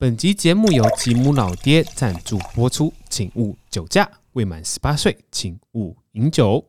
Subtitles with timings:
[0.00, 6.64] 本集节目由吉姆老爹赞助播出，请勿酒驾，未满十八岁请勿饮酒。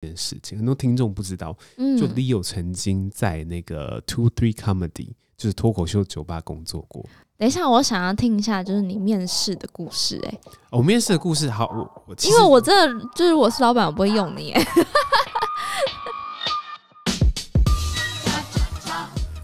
[0.00, 7.04] 这件事情很多听众不知道，就 Leo 曾经在那个 Two Three Comedy，就是脱口秀酒吧工作过。
[7.36, 10.26] 等一下，我想要听一下，就是你面试的故事，欸。
[10.26, 10.40] 哎，
[10.70, 14.54] 我面试的故事，好，我我因为我真的就是我是老板，我不会用你。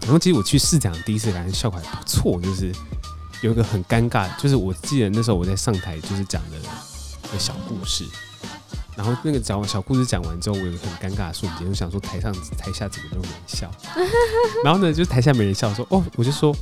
[0.07, 2.71] 然后其实我去试讲第一次，感觉效果还不错，就是
[3.41, 8.05] 有一个很尴尬，就是我记得那时候我在上台就是讲的一个小故事，
[8.95, 13.69] 然后那个讲完小故事讲完之后，我有一个很尴尬的瞬间，我想说台上台下怎么都没人笑，
[14.63, 16.55] 然后呢就台下没人笑，说哦，我就说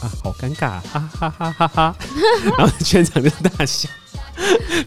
[0.00, 1.96] 啊好尴尬，啊，哈哈哈哈哈，
[2.56, 3.86] 然后全场就大笑，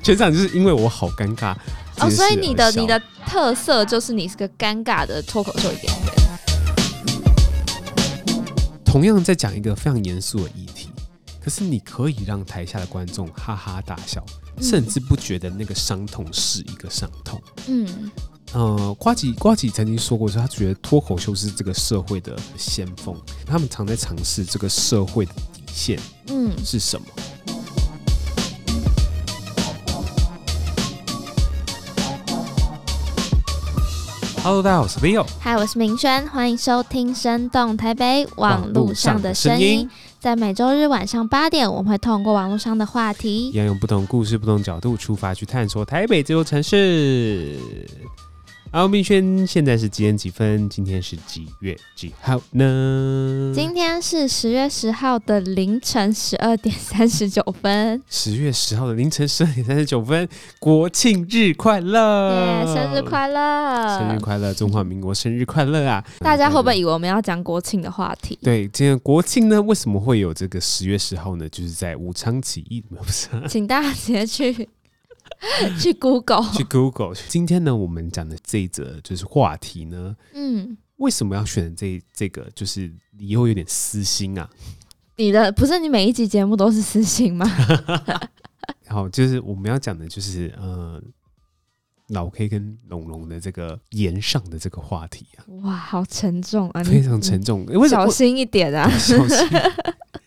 [0.02, 1.56] 全场就是因为我好尴尬
[2.00, 6.21] 哦，所以你的你的特色就是你是个尴尬的脱口秀演员。
[8.92, 10.90] 同样在讲一个非常严肃的议题，
[11.40, 14.22] 可是你可以让台下的观众哈哈大笑，
[14.58, 17.42] 嗯、甚至不觉得那个伤痛是一个伤痛。
[17.70, 18.12] 嗯，
[18.52, 27.08] 呃，瓜吉瓜吉曾经说过，说他觉得脱口秀是这个社会的先锋，他们常在尝试这个社会的底线，嗯，是什么
[34.44, 35.24] ？Hello，大家好，我是 Leo。
[35.44, 39.88] Hi，我是明轩，欢迎收听《生动台北网络上的声音》。
[40.20, 47.56] 在每周日晚上八点，我们会通过网络上的话题，要用不同故事、不同角度出发去探索台北这座城市。
[48.74, 50.70] 好，明轩，现在是几点几分？
[50.70, 53.52] 今天是几月几号呢？
[53.54, 58.02] 今天是十月十号的凌晨十二点三十九分。
[58.10, 60.26] 十月十号的凌晨十二点三十九分，
[60.58, 62.64] 国庆日快乐！
[62.64, 64.00] 耶，生日快乐！
[64.00, 64.54] 生日快乐！
[64.54, 66.02] 中华民国生日快乐啊！
[66.20, 68.40] 大家会不会以为我们要讲国庆的话题？
[68.42, 71.50] 对，今天国庆呢，为什么会有这个十月十号呢？
[71.50, 73.28] 就是在武昌起义，不是？
[73.50, 74.70] 请大家直接去。
[75.80, 77.16] 去 Google，去 Google。
[77.28, 82.50] 今天呢，我们讲的这一则就是话题呢，嗯，为什么要选这这个？
[82.56, 84.50] 就是以后有点私心啊。
[85.18, 87.46] 你的不是你每一集节目都是私心吗？
[88.86, 91.02] 然后就是我们要讲的就是呃，
[92.10, 95.46] 老 K 跟龙龙的这个言上的这个话题啊。
[95.64, 96.84] 哇，好沉重啊！
[96.84, 98.06] 非常沉重，为什么？
[98.06, 98.90] 小心一点啊！
[98.98, 99.38] 小心。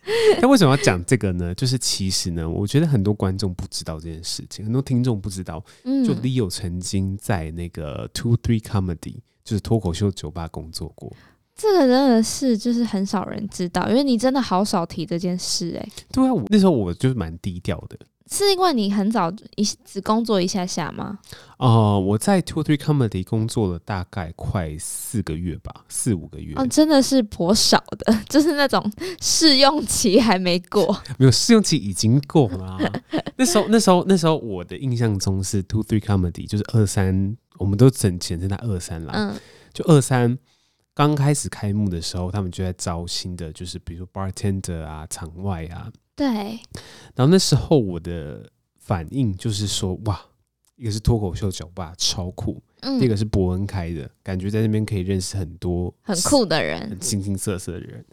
[0.41, 1.55] 那为什么要讲这个呢？
[1.55, 5.65] 就是其实呢，我觉得很多观众不知道这件事情，很多听众不知道。
[5.85, 11.13] 就 Leo 曾经在那个 Two Three Comedy，就是脱口秀酒吧工作过。
[11.57, 15.93] 这个真的是就是很少人知道，因为你真的好少提这件事哎、欸。
[16.13, 17.97] 对啊，我那时候我就是蛮低调的。
[18.31, 21.19] 是因为你很早一只工作一下下吗？
[21.59, 26.55] 哦、呃，我在 Two Three Comedy 工作了大概快四个月吧，四五个月。
[26.57, 28.91] 哦，真的是颇少的， 就是那种
[29.21, 30.97] 试用期还没过。
[31.19, 32.93] 没有试用期已经过了、啊。
[33.37, 39.13] 那时候，那时候，那时候我的印象中是 Two Three Comedy，就是二三，我们都整简称它二三啦。
[39.15, 39.37] 嗯，
[39.73, 40.39] 就二三
[40.95, 45.93] 刚开始开幕的时候，他们就在招新的，就是比如说 bartender 啊，场外啊。
[46.17, 46.27] 对，
[47.15, 48.49] 然后那时候我的
[48.79, 50.21] 反应就是说，哇，
[50.77, 58.05] 一个是脱口秀酒吧超酷，嗯，第一个是伯恩开的，感觉在那边可以认识很多很酷的人，很形形色色的人，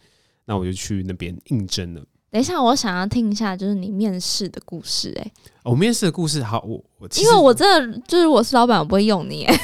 [0.45, 2.03] 那我就去那边应征了。
[2.31, 5.31] 等一下，我想要听一下，就是你面试的故事，欸，哎，
[5.63, 9.56] 我面试的故事，好，我我因为我真的就是我是老板，我不会用你，欸，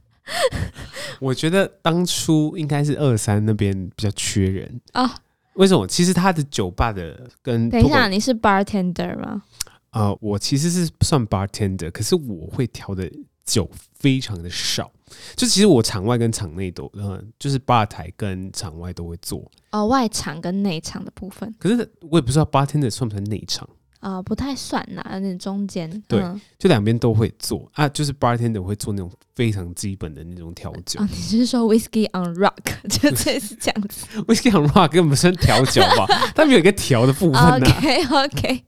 [1.20, 4.80] 我觉得当初应该是二三那边比较缺人。
[4.92, 5.16] 啊。
[5.54, 5.86] 为什么？
[5.86, 9.42] 其实他的酒吧的跟等一下，你是 bartender 吗？
[9.90, 13.10] 呃，我其实是算 bartender，可是我会调的
[13.44, 14.90] 酒非常的少。
[15.36, 19.48] 就其实我场外跟场内都，嗯、呃，就是吧台跟场外都会做。
[19.70, 21.54] 哦，外场跟内场的部分。
[21.58, 23.68] 可是我也不知道 bartender 算不算内场。
[24.04, 25.90] 啊、呃，不太算啦，有点中间。
[26.06, 31.00] 对，嗯、就两边都会做啊，就是 bartender 会做那种非常基本的那种调酒。
[31.00, 32.52] 哦，你是说 whiskey on rock
[32.86, 36.06] 就 这是这样子？whiskey on rock 根本不算调酒吧？
[36.34, 37.56] 他们有一个调的部分、 啊。
[37.56, 38.64] OK OK，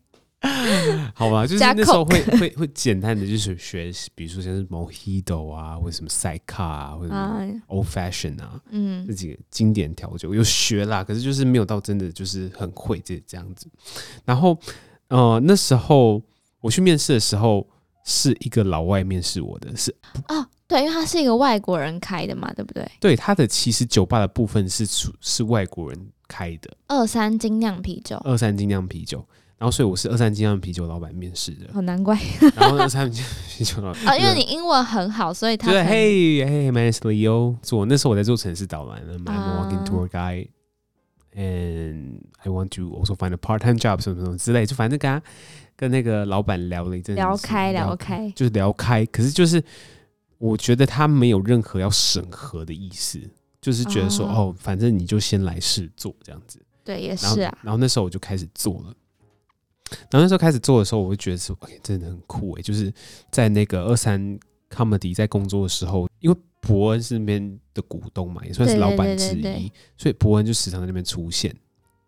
[1.14, 13.68] 好吧，就是那时候会会会简单的就是学，比如说像是 Mojito 啊，或者什么 Sidecar 啊，或者什么 Old Fashion 啊，嗯，这几个经典调酒有学啦，可是就是没有到真的就是很会这这样子，
[14.24, 14.58] 然后。
[15.08, 16.22] 呃，那时候
[16.60, 17.66] 我去面试的时候，
[18.04, 19.94] 是一个老外面试我的，是
[20.28, 22.88] 哦，对，因为他是一个外国人开的嘛，对不对？
[23.00, 24.86] 对，他的其实酒吧的部分是
[25.20, 29.24] 是外国人开的，二三精酿啤酒，二三精酿啤酒，
[29.58, 32.18] 然后所以我是二三精酿啤酒老板面试的，好难怪，
[32.56, 40.48] 然后二三精酿啤酒老板啊， 因为你英文很好，所以他对，嘿，嘿，my name is Leo，做那时候我在做城市导览，I'm a walking tour guide。
[41.36, 45.22] ，and I want to also find a part-time job，什么什么之类，就反正跟他
[45.76, 49.06] 跟那个老板聊了一阵，聊开聊开，就是聊开。
[49.06, 49.62] 可是就是
[50.38, 53.20] 我觉得他没有任何要审核的意思，
[53.60, 56.60] 就是觉得说哦，哦，反正你就先来试做这样子。
[56.82, 57.58] 对，也是啊。
[57.62, 58.94] 然后那时候我就开始做了。
[60.10, 62.62] 然后那时候开始做的时候，我就觉得说，哎，真的很酷哎！
[62.62, 62.92] 就是
[63.30, 64.36] 在那个二三
[64.68, 66.36] comedy 在工作的时候，因为
[66.66, 71.54] 博恩是那边的股东嘛，也算是老板之一，所以伯恩就时常在那边出现。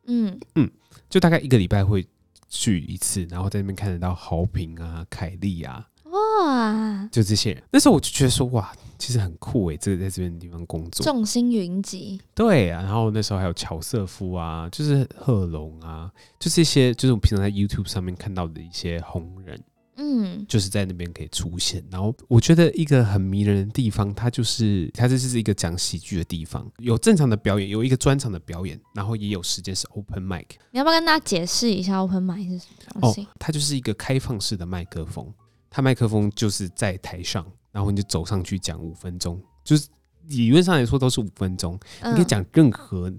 [0.06, 0.70] 嗯嗯，
[1.08, 2.06] 就大概一个礼拜会
[2.48, 7.62] 聚一次，然后在那边看得到豪平啊、凯利啊，哇，就这些人。
[7.70, 8.72] 那时候我就觉得说，哇。
[8.98, 12.20] 其实很酷诶，这个在这边的地方工作，众星云集。
[12.34, 19.56] 对啊，然后那时候还有乔瑟夫啊，就是贺龙啊，就这些，就是我们平常在 YouTube 上面看到的一些红人，
[19.98, 21.84] 嗯，就是在那边可以出现。
[21.90, 30.46] 然后我觉得一个很迷人的地方，它就是它这是一个讲喜剧的地方，有正常的表演，有一个专场的表演，然后也有时间是 Open Mic。
[30.70, 33.08] 你要不要跟大家解释一下 Open Mic 是什么？
[33.08, 35.30] 哦，它就是一个开放式的麦克风，
[35.68, 37.44] 它麦克风就是在台上。
[37.70, 39.88] 然后你就走上去讲五分钟，就是
[40.26, 43.12] 理论上来说都是五分钟，嗯、你可以讲任何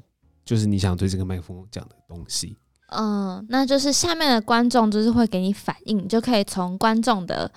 [0.44, 2.58] 就是你想对这个麦克风讲的东西。
[2.92, 7.52] 嗯，那就是下面的观众就是会给你反应，你就可以从观众的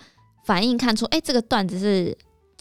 [0.44, 2.16] 反应看出，哎，这个段子是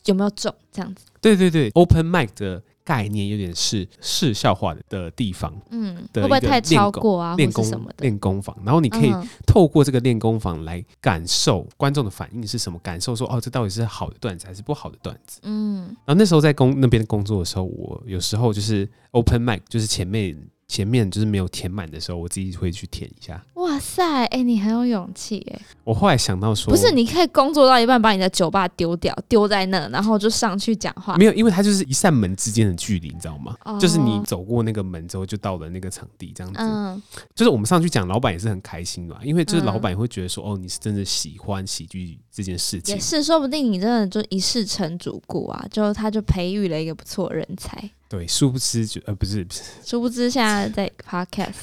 [0.06, 1.06] 有没有中这样子。
[1.21, 2.62] 对对对，Open Mic 的。
[2.83, 7.35] 概念有点是试笑话的地方，嗯，会不会太超过啊？
[7.35, 9.13] 练功什么的练功房，然后你可以
[9.45, 15.39] 透过这个练功房来感受观众的反应是什么，感受说哦，这到底是好的段子还是不好的段子？
[15.44, 20.35] 嗯，然后那时候在工那边工作的时候，我有时候就是 open mic，就是前面。
[20.71, 23.44] 前面就是没有填满的时候，我自己会去填一下。
[23.56, 25.62] 哇塞，哎、欸，你很有勇气哎！
[25.83, 31.18] 我后来想到说，不是，你可以工作到一半把你的酒吧丢掉，丢在那，然后就上去讲话。
[31.18, 33.53] 没有，因为它就是一扇门之间的距离，你知道吗？
[33.65, 36.59] 哦、就是你走过那个门之后，就到了那个场地，这样子。
[36.62, 37.03] 嗯，
[37.35, 42.95] 就是我们上去讲，老板也是很开心嘛，因为就是老板也会觉得说，哦，你是真的喜欢喜剧这件事情。
[42.95, 47.89] 也是，说不定你真的就一世成主顾啊，就他就培育了一个不错人才。
[48.07, 51.54] 对，殊不知就呃不是不是，殊不知现在在 podcast，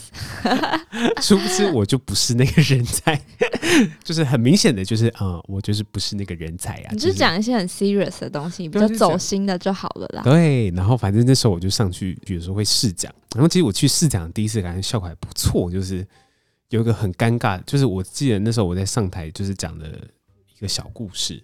[1.20, 3.20] 殊不知我就不是那个人才，
[4.02, 6.88] 就是很明显的就是啊、呃，我就是不是那个人才啊。
[6.90, 10.22] 你就讲一些很 serious 的东西，比较走心的就好了啦。
[10.22, 16.06] 对，然后反正那时候我就上去，比如说会试讲，然后其实我去试讲第一次感觉效果还不错，就是
[16.70, 19.86] 有一个很尴尬，就是我记得那时候我在上台就是讲了
[20.58, 21.42] 一个小故事。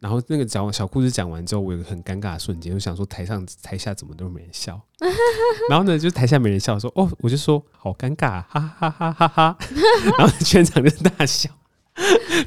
[0.00, 4.78] 然后那个讲小故事讲完之后，我有个很尴尬的瞬间，我想说台上台下怎么都没人笑，
[5.70, 9.58] 然后呢，就台下没人笑，说哦，我就说好尴尬，哈哈哈哈哈哈，
[10.18, 11.48] 然后全场就大笑，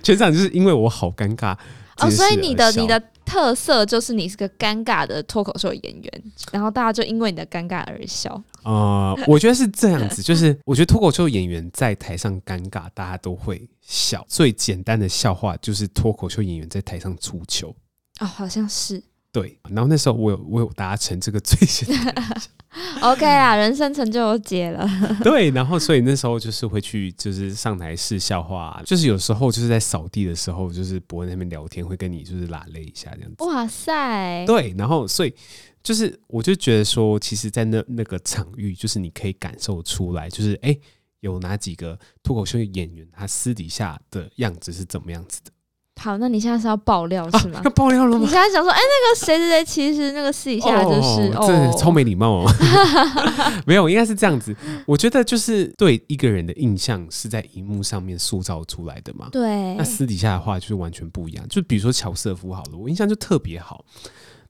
[0.04, 1.58] 全场就是因为我好尴尬
[1.98, 3.02] 哦，所以你的你的。
[3.28, 8.34] 特色就是你是个尴尬的脱口秀演员，然后大家就因为你的尴尬而笑。
[8.64, 14.26] 啊、呃，我觉得是这样子， 就是我觉得脱口秀演员在台上尴尬，大家都会笑。
[14.30, 17.76] 最简单的笑话就是脱口秀演员在台上出糗。
[18.22, 19.04] 哦，好像是。
[19.40, 21.60] 对，然后那时候我有我有达成这个最。
[23.04, 24.90] OK 啊，人生成就有解了。
[25.24, 33.44] 对，然后所以那时候就是会去，就是上台试笑话，就是有时候就是在扫地的时候，就是博恩那边聊天，会跟你就是拉勒一下这样子。
[33.44, 34.44] 哇塞！
[34.48, 35.32] 对，然后所以
[35.84, 40.82] 就是我就觉得说，其实，在那那个场域，就是你可以感受出来，就是哎、欸，
[41.20, 45.52] 有哪几个脱口秀演员他私底下的样子是怎么样子的。
[45.98, 47.60] 好，那你现在是要爆料是吗？
[47.64, 48.24] 要、啊、爆料了吗？
[48.24, 52.52] 你现在想说，哎、欸，那个谁谁谁，其实那个私底下就是，哦，这超没礼貌哦。
[53.66, 54.56] 没有，应该是这样子。
[54.86, 59.28] 我觉得就是对一个人的印象是在荧幕上面塑造出来的嘛。
[59.32, 59.76] 对。
[59.76, 61.46] 那私底下的话就是完全不一样。
[61.50, 63.84] 就比如说乔瑟夫好了，我印象就特别好。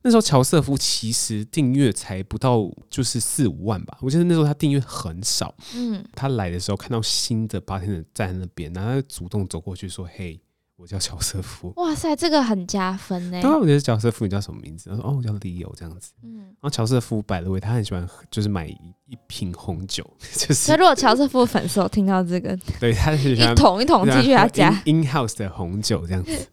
[0.03, 3.97] 那时候乔瑟夫其实订阅才不到就是四五万吧。
[4.01, 5.53] 我记得那时候他订阅很少。
[5.75, 6.03] 嗯。
[6.13, 10.39] 他来的时候看到新的 bartender 站在那边，然后他主动走过去说：“嘿。”
[10.77, 11.73] 我叫乔瑟夫。
[11.77, 13.41] 哇塞，这个很加分呢。
[13.41, 14.91] 对啊，我觉得乔瑟夫，你叫什么名字？
[14.91, 20.53] 他说：“哦，我叫 Leo 这样子。”嗯，然后乔瑟夫摆了位，他很喜欢就是买一瓶红酒， 就是。
[20.53, 26.47] 所以如果乔瑟夫粉丝有听到这个，对，他是喜欢一桶一桶寄去他家 in house 的红酒这样子，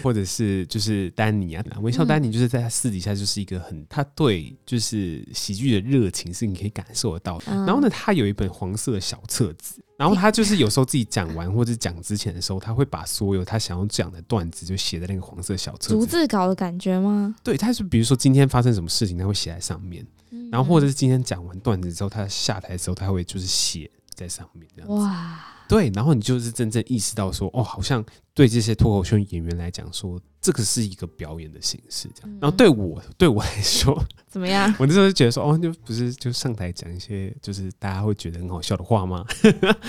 [0.00, 7.42] 或者是就是丹尼啊，微笑丹尼就是在他私底下就是一个很，他对就是喜剧的热情是你可以感受得到。
[7.44, 9.82] 然后呢，他有一本黄色的小册子。
[9.96, 17.34] 然后他就是有时候自己讲完或者讲之前的时候，他会把所有他想要讲的段子就写在那个黄色小册子，逐字稿的感觉吗？
[17.42, 20.06] 对，他是比如说今天发生什么事情，他会写在上面。
[20.50, 24.94] 然后或者是今天讲完段子之后，他下台的时候，他会就是写在上面这样子。
[24.94, 28.04] 哇，对，然后你就是真正意识到说，哦，好像
[28.34, 32.38] 对这些脱口秀演员来讲，说这个是一个表演的形式，这样。
[32.40, 34.72] 然后对我对我来说， 怎么样？
[34.78, 39.24] 我那时候就觉得说，哦，就不是就上台讲一些就是大家会觉得很好笑的话吗？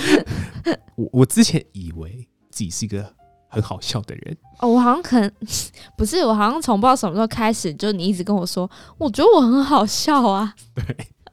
[0.96, 3.13] 我我之前以为自己是一个。
[3.50, 5.31] 很好笑的人哦，我好像可能
[5.98, 10.53] 不是，我好像从不知道什么时候开始，就你一直跟我说，我觉得我很好笑啊。
[10.75, 10.84] 对，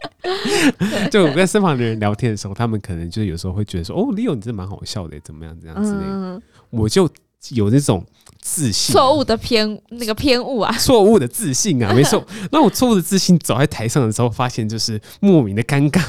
[1.10, 7.08] 就我跟身旁的人聊天的时候，他们可能就有时候会觉得说，哦，Leo 你真的蛮好笑的，怎么样怎样之类的，嗯、我就。
[7.50, 8.02] 有那种
[8.40, 12.26] 自信、啊，错误的偏那个偏误啊，错误的自信啊，没错。
[12.50, 16.00] 那我错误的自信走在台上的时候，发现就是莫名的尴尬，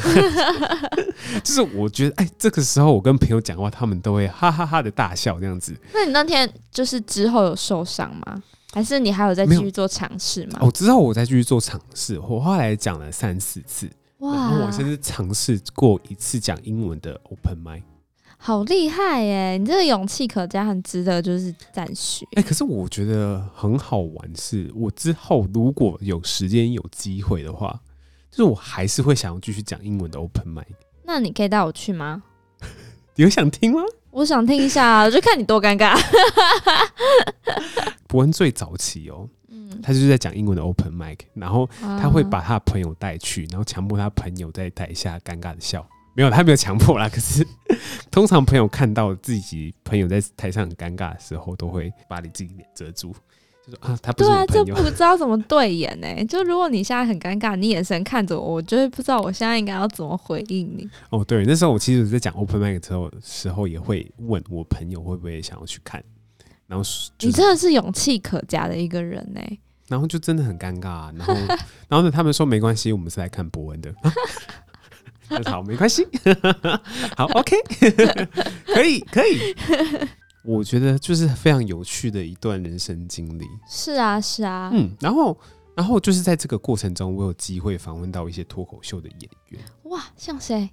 [1.43, 5.75] 就是我觉得，哎，这个时候我跟朋友讲话，他们都会哈哈哈的大笑这样子。
[5.93, 8.41] 那你那天就是之后有受伤吗？
[8.75, 10.59] 还是你还有再继续做尝试吗？
[10.61, 14.35] 我之后我再继续做尝试，我后来讲了三四次，哇！
[14.35, 17.81] 然后我甚至尝试过一次讲英文的 open mic。
[18.35, 19.57] 好厉害耶！
[19.57, 22.27] 你这个勇气可嘉，很值得就是赞许。
[22.33, 27.79] 哎，可是我觉得很好玩是，是我之后如果有时间有机会的话，
[28.29, 30.65] 就是我还是会想要继续讲英文的 open mic。
[31.05, 32.21] 那你可以带我去吗？
[33.15, 33.79] 有想听吗？
[34.11, 35.97] 我想听一下，我就看你多尴尬。
[38.15, 45.85] 博恩最早期哦，嗯，他就是在讲英文的 open mic，然后他会把他的朋友带去，然后强迫他朋友在台下尴尬的笑。
[46.15, 47.09] 没有，他没有强迫啦。
[47.09, 47.45] 可是，
[48.09, 53.13] 通常朋友看到自己朋友在台上很尴尬的时候，都会把你自己脸遮住，
[53.67, 54.13] 就说啊，他。
[54.13, 56.23] 对啊，这不知道怎么对眼呢、欸？
[56.23, 60.89] 就如果你现在很尴尬，你眼神看着我，我就会不知道我现在应该要怎么回应你。
[61.09, 66.01] 哦，对，那时候我其实，在讲 open mic 的时候，时候也会问我朋友会不会想要去看。
[66.67, 69.59] 然后、就是，你真的是勇气可嘉的一个人呢、欸。
[69.87, 71.33] 然后就真的很尴尬、啊，然后，
[71.87, 73.93] 然后呢，他们说没关系，我们是来看博恩的。
[75.45, 76.07] 好，没关系。
[77.15, 77.55] 好，OK，
[78.65, 79.55] 可以，可以。
[80.43, 83.45] 我觉得就是非常有趣的一段人生经历。
[83.67, 84.71] 是啊，是啊。
[84.73, 85.37] 嗯，然后，
[85.75, 89.61] 然后就是在这个过程中，我有机会访问到一些脱口秀的演员。
[89.83, 90.69] 哇，像谁？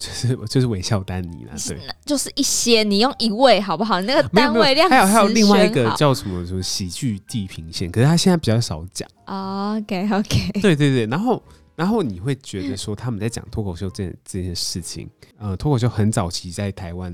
[0.00, 2.82] 就是 就是微笑丹尼啦，对， 就是一些。
[2.82, 4.00] 你用一位好不好？
[4.00, 9.08] 那个单位量，还有还有另外一个叫什么什么喜剧地平线，可是他现在比较少讲。
[9.26, 10.50] OK OK。
[10.60, 11.40] 对对对，然后。
[11.76, 17.10] 然后你会觉得说他们在讲脱口秀这这件事情，呃，脱口秀很早期在台湾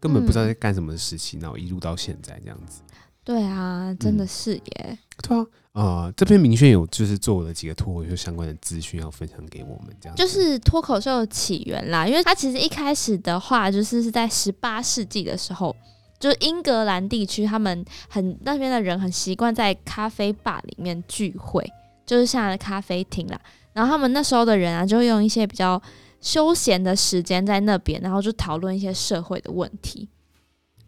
[0.00, 2.82] 根本不知道在干什么的时期，然后一路到现在这样子。
[3.22, 4.62] 对啊，真的是耶。
[4.74, 12.06] 嗯、对啊，呃，这边明轩有就是做了几个脱口秀相关的资讯要分享给我们，这样就是脱口秀的起源啦。
[12.06, 15.74] 因为它其实一开始的话，就是是在十八世纪的时候，
[16.18, 21.64] 就是英格兰地区他们很那边的人很习惯在咖啡吧里面聚会，
[22.04, 23.40] 就是像咖啡厅啦。
[23.72, 25.80] 然后他们那时候的人啊，就用一些比较
[26.20, 30.08] 休闲的时间在那边，然后就讨论一些社会的问题。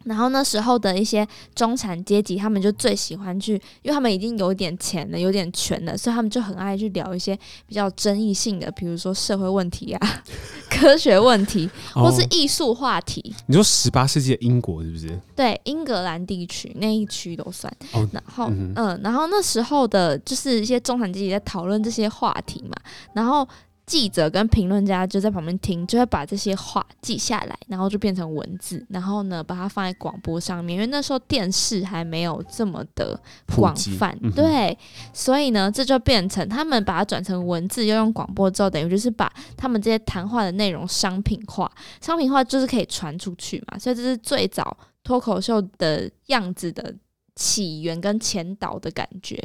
[0.05, 10.23] 然后那时候的一些中产阶级，他们就最喜欢去，因为他们已经有点钱了，有点权了，所以他们就很爱去聊一些比较争议性的，比如说社会问题啊、
[10.69, 13.21] 科学问题，或是艺术话题。
[13.37, 15.19] 哦，你说十八世纪的英国是不是？
[15.35, 17.71] 对，英格兰地区那一区都算。
[17.93, 22.75] 哦，然后嗯，嗯，然后那时候的就是一些中产阶级在讨论这些话题嘛，
[23.13, 23.47] 然后。
[23.85, 30.75] 记者跟评论家就在旁边听，就会把这些话记下来，然后就变成文字，然后呢，把它放在广播上面。
[30.75, 33.19] 因为那时候电视还没有这么的
[33.55, 34.77] 广泛，嗯、对，
[35.11, 41.69] 所以呢，这就变成他们把它转成文字，又用广播之后，等于就是把他们这些谈话的内容商品化。
[41.99, 46.95] 商品化就是可以传出去嘛，所以这是最早脱口秀的样子的
[47.35, 49.37] 起源跟前导的感觉。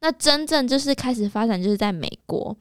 [0.00, 2.56] 那真正就是开始发展，就是在美国。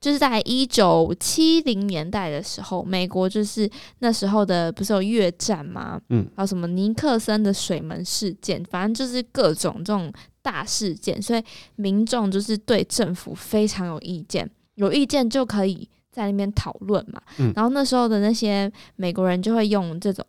[0.00, 6.00] 就是在一九七零年代的时候，美国就是那时候的不是有越战吗？
[6.08, 11.44] 嗯，还有什么尼克森的水门事件，反正就是各种这种大事件，所以
[11.76, 17.20] 民众就是对政府非常有意见，有意见就可以在那边讨论嘛。
[17.36, 20.24] 嗯，然后那时候的那些美国人就会用这种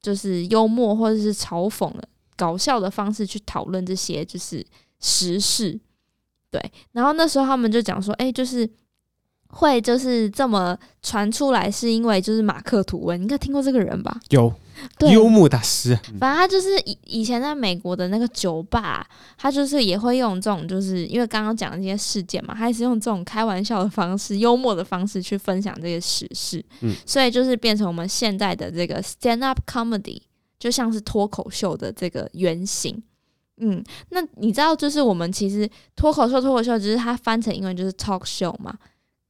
[0.00, 2.02] 就是幽默或者是嘲讽的
[2.34, 4.66] 搞笑的方式去讨论这些就是
[4.98, 5.78] 时事，
[6.50, 6.60] 对。
[6.90, 8.68] 然后那时候他们就讲说，哎，就是。
[9.52, 14.18] 会就是这么传出来，是因为就是马克吐温，你应该听过这个人吧？
[14.30, 14.52] 有，
[14.98, 15.94] 对，幽默大师。
[16.18, 19.06] 反正他就是以以前在美国的那个酒吧，
[19.36, 26.64] 他就是也会用这种，就是因为刚刚讲的这些事件嘛，他也是用这种开玩笑的方式、幽默的方式去分享这些史事。
[26.80, 30.22] 嗯，所以就是变成我们现在的这个 stand up comedy，
[30.58, 33.02] 就像是脱口秀的这个原型。
[33.58, 38.74] 嗯，那你知道，就是我们其实脱口秀，脱口秀只是它翻成英文就是 talk show 嘛。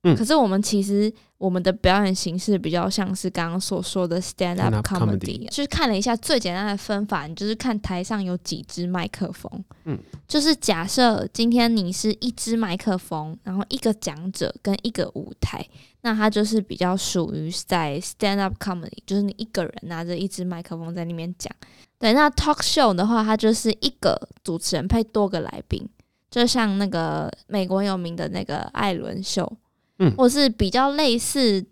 [0.05, 9.49] 嗯，可是我们其实我们的表演形式比较像是刚刚所说的 stand up comedy，就是看了一下最简单的分法，你就是看台上有几支麦克风，
[9.85, 15.65] 嗯，就是假设今天你是一支麦克风，然后一个讲者跟一个舞台，
[16.01, 21.55] 那它就是比较属于在 stand up comedy，就是你一个人拿着一支麦克风在那边讲。
[22.01, 25.89] 对，那 talk show 的话，它就是一个主持人配多个来宾，
[26.29, 29.57] 就像那个美国有名的那个艾伦秀。
[30.03, 31.65] 嗯，或是比较类似、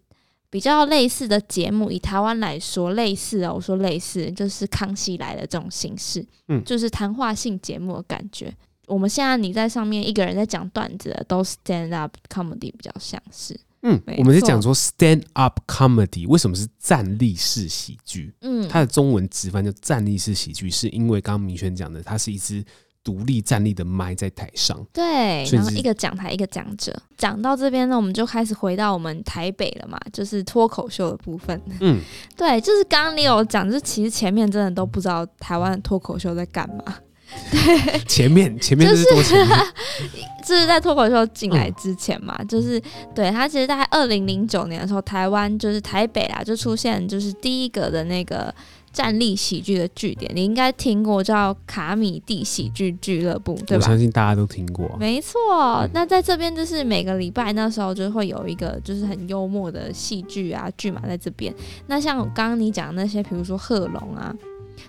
[0.48, 8.54] 比较类似的节目，以台湾来说，类似哦，我说类似，就是《康熙来了》这种形式，嗯，就是谈话性节目的感觉。
[8.86, 18.32] 我们现在你在上面一个人在讲段子的，都 stand up comedy 比较像是，嗯，我们在讲说 stand up comedy 为什么是站立式喜剧？
[18.42, 22.64] 嗯，它的中文直翻叫站立式喜剧，是因为刚刚明轩讲的，它是一支。
[23.02, 26.94] 独立站立的麦在台上，对，然后一个讲台一个讲者。
[27.16, 31.58] 讲到这边呢，我们就开始回到我们台北了嘛，就是脱口秀的部分。
[31.80, 31.98] 嗯，
[32.36, 36.96] 对，就是刚刚你有讲，就是其实前面真的都不知道台湾的脱口秀在干嘛。
[37.50, 39.58] 对，前面前面就是多前面，
[40.44, 42.78] 就是在脱口秀进来之前嘛，嗯、就是
[43.14, 48.54] 对他其实大概二零零九年的时候，台湾就是台北啊，就出现就是第一个的那个。
[48.92, 53.76] 站立喜剧的据点，你应该听过叫卡米蒂喜剧俱乐部，对吧？
[53.76, 54.90] 我相信大家都听过。
[54.98, 61.54] 没错，那在这边就是每个礼拜那时候就会有一个就是很幽默的戏剧啊剧嘛，在这边。
[61.86, 64.34] 那像刚刚你讲的那些，比如说贺龙啊，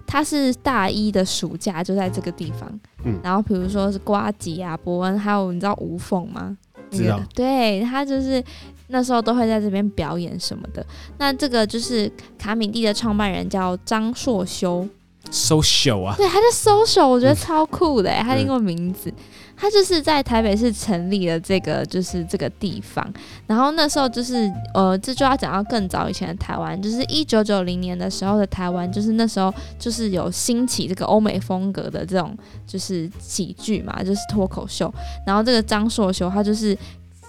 [0.08, 2.80] 他是大一的暑假就在这个地方。
[3.04, 3.20] 嗯。
[3.24, 6.58] 然后比如说是瓜吉啊、伯恩，还有你知道吴凤吗？
[6.90, 7.22] 知道。
[7.36, 8.44] 对，他就是。
[8.92, 10.86] 那时候都会在这边表演什么的。
[11.18, 14.88] 那这个就是卡米蒂的创办人叫张硕修
[15.32, 19.14] ，social 啊，对，他叫 social，我觉得超酷的，嗯、他的英文名字，
[19.56, 23.08] 他就是在台北市成立了这个就是这个地方。
[23.46, 34.92] 然后那时候就是呃，这就要讲到更早以前的台湾，就是一九九零年的时候的台湾，就是那时候就是有兴起这个欧美风格的这种就是喜剧嘛，就是脱口秀。
[35.28, 36.78] 然后这个张硕修他就是。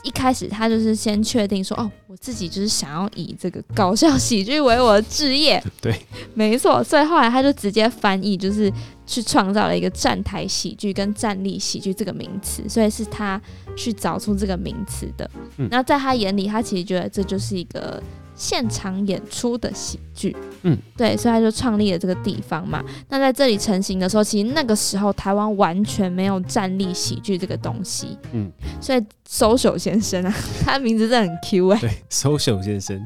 [0.02, 5.62] 一开始他就是先确定说，哦，我自己就是想要以这个搞笑喜剧为我的职业。
[5.80, 5.94] 对，
[6.34, 6.82] 没错。
[6.82, 8.72] 所以后来他就直接翻译，就是
[9.06, 12.68] 去创造了一个站台喜剧跟站立喜剧这个名词。
[12.68, 13.40] 所以是他
[13.76, 15.30] 去找出这个名词的。
[15.58, 18.02] 嗯，那在他眼里，他其实觉得这就是一个。
[18.42, 22.82] 现场演出的喜剧，嗯，对，所以他就创立了这个地方嘛。
[23.08, 28.50] 那在这里成型的时候，其实那个时候台湾完全没有站立喜剧这个东西，嗯，
[28.80, 29.00] 所以
[29.30, 30.34] social 先生啊，
[30.66, 33.00] 他名字真的很 Q 哎、欸，对，social 先生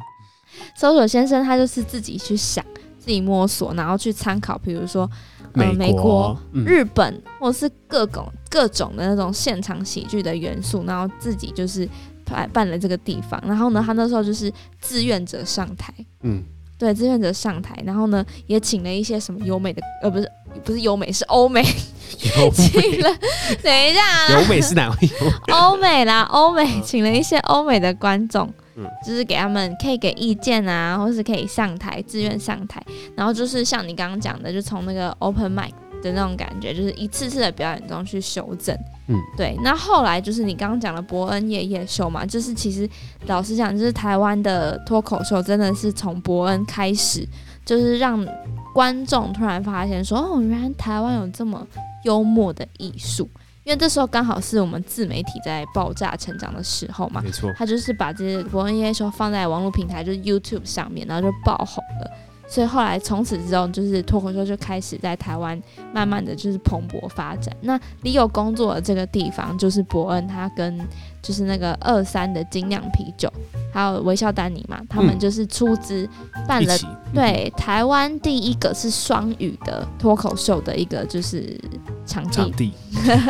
[0.74, 2.64] ，social 先生他就是自己去想，
[2.98, 5.06] 自己摸索，然后去参考，比如说
[5.52, 11.86] 呃美国、日本，或是各种各种的那种现场喜剧的元素，然后自己就是。
[12.26, 16.42] 办办了这个地方，然后呢，他那时候就是志愿者上台，嗯，
[16.78, 20.30] 对，志愿者上台，然后呢，也请了一些什么优美的，呃，不是，
[20.64, 23.16] 不是优美，是欧美， 美请了，
[23.62, 24.96] 等一下啊，优美是哪位？
[25.54, 32.82] 欧美啦，欧美，请了一些欧美的观众，嗯，就是给他们可以给意见啊，或是可以上台，自愿上台，
[33.16, 35.70] 然后就是像你刚刚讲的，就从那个 open mic
[36.06, 38.76] 的那种感觉，就是一次次的表演中去修正。
[39.08, 42.88] 嗯，对，那后来就是你刚刚讲的伯恩夜夜秀嘛，就是其实
[43.26, 47.26] 老实讲，就是台湾的脱口秀真的是从伯恩开始，
[47.64, 48.26] 就是让
[48.74, 51.64] 观众突然发现说，哦，原来台湾有这么
[52.04, 53.28] 幽默的艺术，
[53.62, 62.10] 因为这时候刚好是我们自媒体在爆炸成长的时候嘛，没错，他就是把这些伯恩夜夜秀放在网络平台，就是 YouTube 上面，然后就爆红了。
[62.48, 65.60] 所以后来从此之后，就是脱口秀就开始在台湾
[65.92, 67.54] 慢慢的就是蓬勃发展。
[67.60, 70.78] 那李友工作的这个地方，就是伯恩他跟
[71.20, 73.32] 就是那个二三的精酿啤酒，
[73.72, 76.08] 还有微笑丹尼嘛，他们就是出资
[76.46, 81.58] 办了、嗯、对台湾第一个是双语的脱口秀的一个就是
[82.06, 82.30] 场地。
[82.30, 82.72] 场地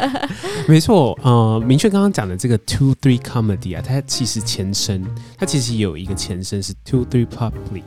[0.69, 5.05] 没错，呃，明确刚刚讲的这个 Two Three Comedy 啊，它其实前身，
[5.39, 7.83] 它其实有一个前身是 Two Three Public。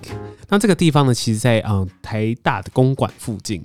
[0.47, 3.63] 那这个地方呢，其实在，嗯台大的公馆附近。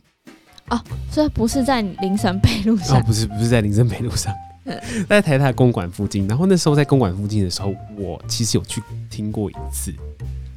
[0.68, 2.98] 哦，所以不是在林森北路上。
[2.98, 4.32] 哦，不是，不是在林森北路上，
[5.08, 6.26] 在台大公馆附近。
[6.26, 9.92] 然后那时候在公馆附近的时候，我其实有去听过一次。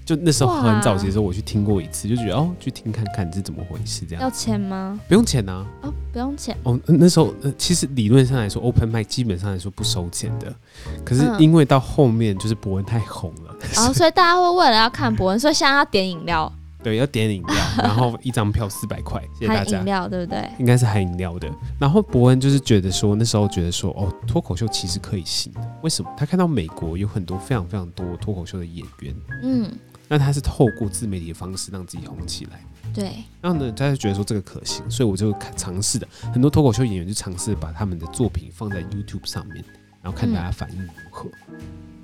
[0.08, 4.24] 就那时候很早期的时候，我去听过一次，就觉得哦，去听看看是怎么回事，这样。
[4.24, 4.98] 要钱吗？
[5.06, 5.68] 不用钱呐、啊。
[5.82, 6.56] 哦，不用钱。
[6.64, 10.56] 哦，那时候呃，其实理论上来说，Open Mic 基本上来说不收钱的。
[11.04, 16.50] 可是因为到后面就是伯恩太红了，然、嗯、后、哦、 所以大家会为了要看伯恩，所以现在要点饮料。
[16.82, 17.56] 对，要点饮料。
[17.80, 19.80] 然后一张票四百块，谢谢大家。
[19.80, 20.50] 饮料对不对？
[20.58, 21.52] 应该是含饮料的。
[21.78, 25.60] 然后伯恩就是觉得说，那时候觉得说，哦，脱口秀其实可以行的。
[25.82, 26.10] 为什么？
[26.16, 29.70] 他看到美国有很多非常非常多脱口秀的演员，嗯，
[30.08, 32.62] 那他是透过自媒体的方式让自己红起来。
[32.94, 33.24] 对。
[33.42, 36.08] 然后呢，他就觉得说这个可行，所以我就尝试的。
[36.34, 39.64] 很多脱口秀演员就尝试把他们的作品放在 YouTube 上面，
[40.02, 41.30] 然后看大家反应如何。
[41.50, 41.58] 嗯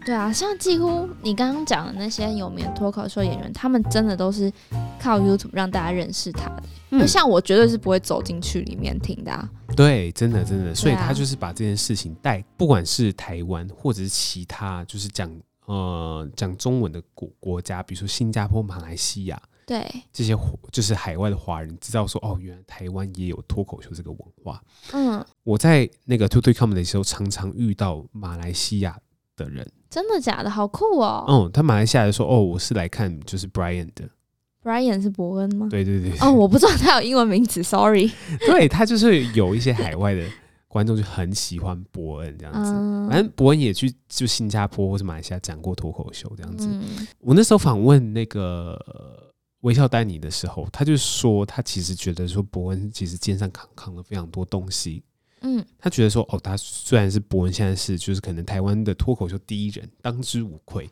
[0.05, 4.51] 对啊，像几乎你刚刚讲的那些有名的脱口秀演员，他们真的都是
[4.99, 6.63] 靠 YouTube 让大家认识他的。
[6.89, 9.49] 嗯，就像我绝对是不会走进去里面听的啊。
[9.77, 15.31] 对，真的真的，所以他就是把这件事情带，不管是台湾或者是其他，就是讲
[15.65, 20.37] 呃讲中文的国国家，比如说新加坡、马来西亚，对这些
[20.71, 24.61] 就是海外的华人知道说，哦，原来台湾也有脱口秀这个文化。
[24.91, 28.99] 嗯，我在那个 Two Three Comedy 的时候，常常遇到马来西亚
[29.35, 29.69] 的人。
[29.89, 30.49] 真的假的？
[30.49, 31.25] 好酷哦！
[31.27, 34.09] 嗯，他马来西亚人说：“哦，我是来看就是 Brian 的。
[34.63, 35.67] ”Brian 是伯恩吗？
[35.69, 36.17] 对对对。
[36.19, 38.09] 哦，我不知道他有英文名字，Sorry。
[38.47, 40.25] 对，他就是有一些海外的
[40.73, 42.71] 观众就很喜欢伯恩这样子。
[42.71, 46.67] 嗯、反正伯恩也去就新加坡或者马来西亚讲过脱口秀这样子。
[46.67, 48.75] 嗯、我那时候访问那个
[49.59, 55.03] 微笑丹尼的时候，他就说他其实觉得说伯恩其实肩上扛扛了非常多东西。
[55.41, 60.89] 嗯，他觉得说，哦，他虽然是伯恩，现在是就是可能台湾的脱口秀第一人，当之无愧，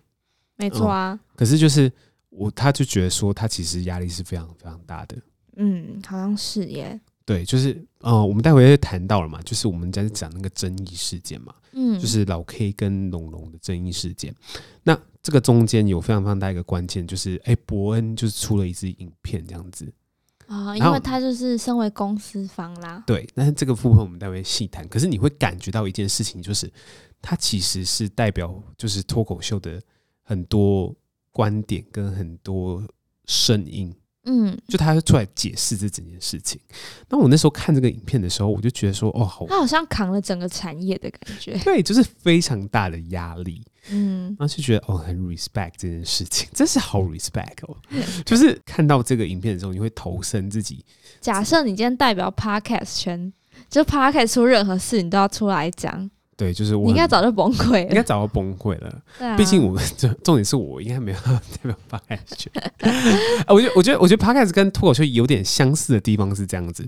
[0.58, 1.20] 没错啊、嗯。
[1.36, 1.91] 可是就是
[2.30, 5.17] 我，他就觉得说，他其实压力是非常非常大的。
[5.56, 7.00] 嗯，好像是耶。
[7.26, 14.36] 对，就是呃，我们待会就谈到了嘛，就是我们在讲那个争议事件嘛，嗯，就是老 K 跟龙龙的争议事件。
[14.84, 19.92] 那这个中间有非常非常大一个关键，就是哎，伯恩就是出了一支影片这样子。
[20.48, 23.02] 啊，因为他就是身为公司方啦。
[23.08, 24.86] 对，但是这个部分我们待会细谈。
[24.90, 26.70] 可是你会感觉到一件事情，就是
[27.22, 29.82] 他其实是代表就是脱口秀的
[30.24, 30.94] 很多
[31.32, 32.84] 观点跟很多
[33.28, 33.96] 声音。
[34.26, 36.60] 嗯，就他出来解释这整件事情。
[37.10, 41.58] 那我那时候看这个影片的时候，我就觉得说，哦，好，他好像扛了整个产业的感觉。
[41.66, 43.64] 对，就是非常大的压力。
[43.90, 47.76] 嗯，然后就觉得哦，很 respect 这件事情，真是好 respect 哦。
[48.24, 50.86] 就是看到这个影片的时候，你会投身自己。
[51.20, 53.34] 假设你今天代表 podcast 圈，
[53.70, 56.10] 就 podcast 出任何事，你都要出来讲。
[56.42, 58.92] 对，就是我你应该早就崩溃了，应该早就崩溃了。
[59.20, 62.52] 对啊，毕竟我重重点是我应该没有代表 podcast 圈。
[63.48, 66.84] 我觉得，我觉得，我觉得 podcast 跟脱口秀有点相似的地方是这样子，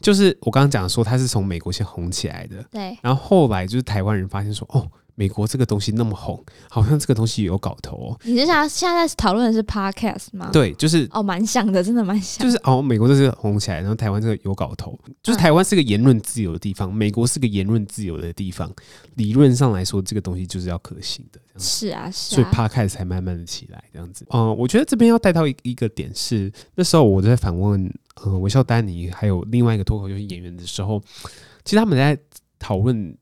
[0.00, 4.88] 就是我刚刚讲说，他是从美国先红起来的，对，然后后来就是台湾人发现说，哦。
[5.16, 8.20] 美国这个东西那么红，好像这个东西有搞头哦。
[8.22, 10.50] 你是想现在讨论的是 podcast 吗？
[10.52, 12.46] 对，就是哦，蛮像的，真的蛮像。
[12.46, 14.96] 就是哦，美国这是红起来，然后台湾这个有搞头。
[15.22, 18.70] 就是台湾是个言论自由的地方，嗯、美国是个言论自由的地方。
[19.14, 21.40] 理论上来说，这个东西就是要可行的。
[21.58, 22.36] 是啊，是啊。
[22.36, 24.26] 所以 podcast 才慢慢的起来这样子。
[24.28, 27.90] 嗯，我觉得这边要带到一一个点是，那时候我在访问
[28.22, 31.02] 呃韦笑丹尼还有另外一个脱口秀演员的时候，
[31.64, 32.18] 其实他们在
[32.58, 33.16] 讨论。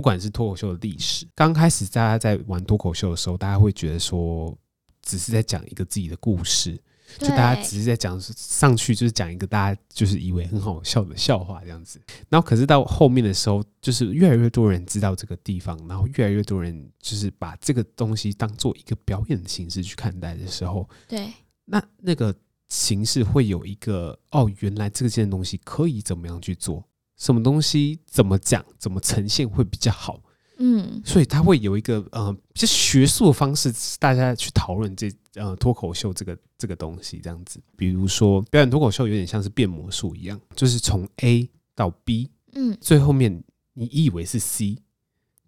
[0.00, 4.56] 不管是脱口秀的历史，刚开始大家在玩脱口秀的时候，大家会觉得说，
[5.02, 6.74] 只是在讲一个自己的故事，
[7.18, 12.00] 就大家只是在讲上去就是讲一个大家就是以为很好笑的笑话这样子。
[12.30, 21.30] 然后可是到后面的时候，就是越来越多人知道这个地方，然后越来越多人就是把这个东西当做一个表演的形式去看待的时候，对，
[21.66, 22.34] 那那个
[22.70, 26.82] 形式会有一个哦，原来这件东西可以怎么样去做。
[27.20, 30.18] 什么东西怎么讲，怎么呈现会比较好？
[30.62, 37.60] 嗯，所以他会有一个呃，比较学术的方式，大家去讨论这呃脱口秀这个这个东西这样子。
[37.76, 43.42] 比如说表演脱口秀有点像是变魔术一样，就是从 A 到 B，嗯，最后面
[43.74, 44.76] 你以为是 C，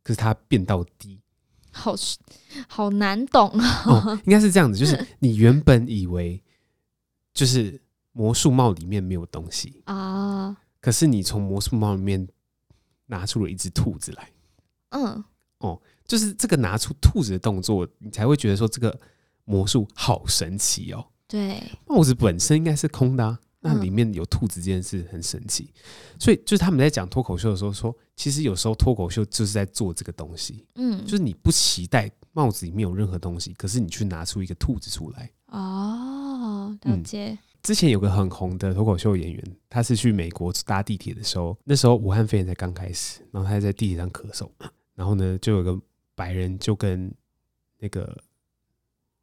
[0.03, 1.21] 可是它变到 D，
[1.71, 1.95] 好
[2.69, 3.83] 好难懂啊。
[3.87, 6.43] 哦，应该是这样子，就是你原本以为
[7.35, 7.81] 就是
[8.13, 10.57] 魔术帽里面没有东西 啊。
[10.83, 12.29] 可是你从魔术帽里面
[13.07, 14.31] 拿出了一只兔子来，
[14.91, 15.25] 嗯，
[15.59, 19.01] 哦，就是这个拿出兔子的动作，你才会觉得说这个
[19.45, 21.07] 魔术好神奇哦。
[21.29, 25.73] 对，帽子本身应该是空的啊，那里面有兔子这件事很神奇。
[26.19, 35.31] 所以就是他们在讲脱口秀的时候说，其实有时候脱口秀就是在做这个东西，嗯，就是你不期待帽子里面有任何东西，可是你去拿出一个兔子出来。
[35.47, 37.31] 哦，了解。
[37.31, 44.49] 嗯之前有个很红的脱口秀演员，他是去美国搭地铁的时候，那时候武汉肺炎才刚开始，然后他还在地铁上咳嗽，
[44.95, 45.81] 然后呢，就有个
[46.15, 47.13] 白人就跟
[47.79, 48.17] 那个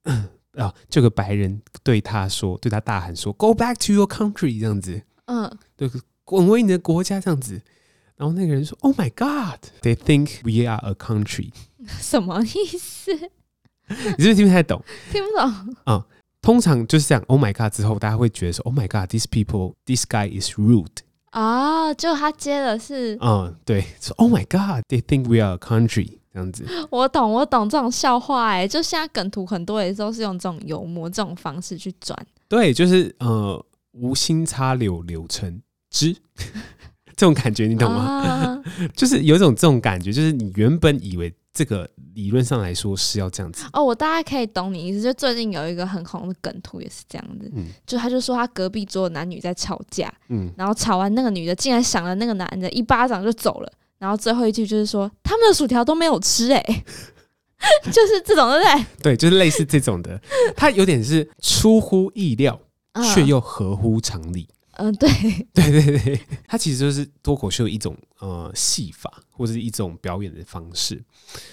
[0.56, 5.90] 啊，这个白人对他说，对他大喊说：“Go back to your country”，这样子，嗯，对，
[6.24, 7.62] 滚回你的国家这样子。
[8.16, 11.52] 然后那个人说：“Oh my God, they think we are a country。”
[12.00, 13.12] 什么意思？
[13.88, 14.84] 你是不是听不太懂？
[15.12, 15.76] 听不懂。
[15.86, 16.06] 啊。
[16.42, 20.88] 通常就是这样，Oh my God 之后，大家会觉得说，Oh my God，these people，this guy is rude。
[21.32, 26.66] 啊，就他接的是，嗯，对，说 Oh my God，they think we are a country 这样子。
[26.90, 32.18] 我懂，我懂这种笑话，哎，就现在梗图很多也都是用这种幽默这种方式去转。
[32.48, 36.16] 对，就是呃，无心插柳柳成枝，
[37.16, 38.02] 这种感觉你懂吗？
[38.02, 38.64] 啊、
[38.96, 41.32] 就是有一种这种感觉，就是你原本以为。
[41.60, 43.66] 这个理论上来说是要这样子。
[43.74, 45.02] 哦，我大概可以懂你意思。
[45.02, 56.84] 就最近有一个很红的梗图也是这样子，嗯，就他就说他隔壁桌的男女在吵架，嗯，然后吵完那个女的竟然想了那个男的一巴掌就走了，然后最后一句就是说他们的薯条都没有吃哎、欸，
[57.92, 58.86] 就是这种对不对？
[59.04, 60.18] 对，就是类似这种的，
[60.56, 62.58] 他有点是出乎意料，
[63.14, 64.48] 却又合乎常理。
[64.80, 65.10] 嗯，对，
[65.54, 71.04] 对对对，它其实就是脱口秀一种呃戏法，或者是一种表演的方式。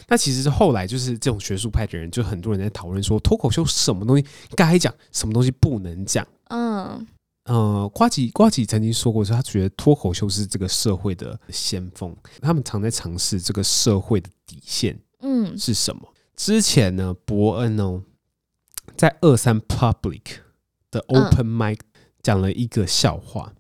[0.06, 6.24] 那其实是后来就是这种学术派的人，就很多人在讨论说，脱口秀什么东西该讲，什么东西不能讲。
[6.50, 7.04] 嗯，
[7.46, 16.02] 呃，瓜吉瓜吉曾经说过，说他觉得脱口秀是这个社会的先锋，他们常在尝试这个社会的底线，嗯，是什么？
[16.04, 18.02] 嗯、之前呢，伯恩哦，
[18.96, 20.22] 在二三 Public
[20.92, 21.85] 的 Open Mic、嗯。
[22.26, 23.52] 讲了一个笑话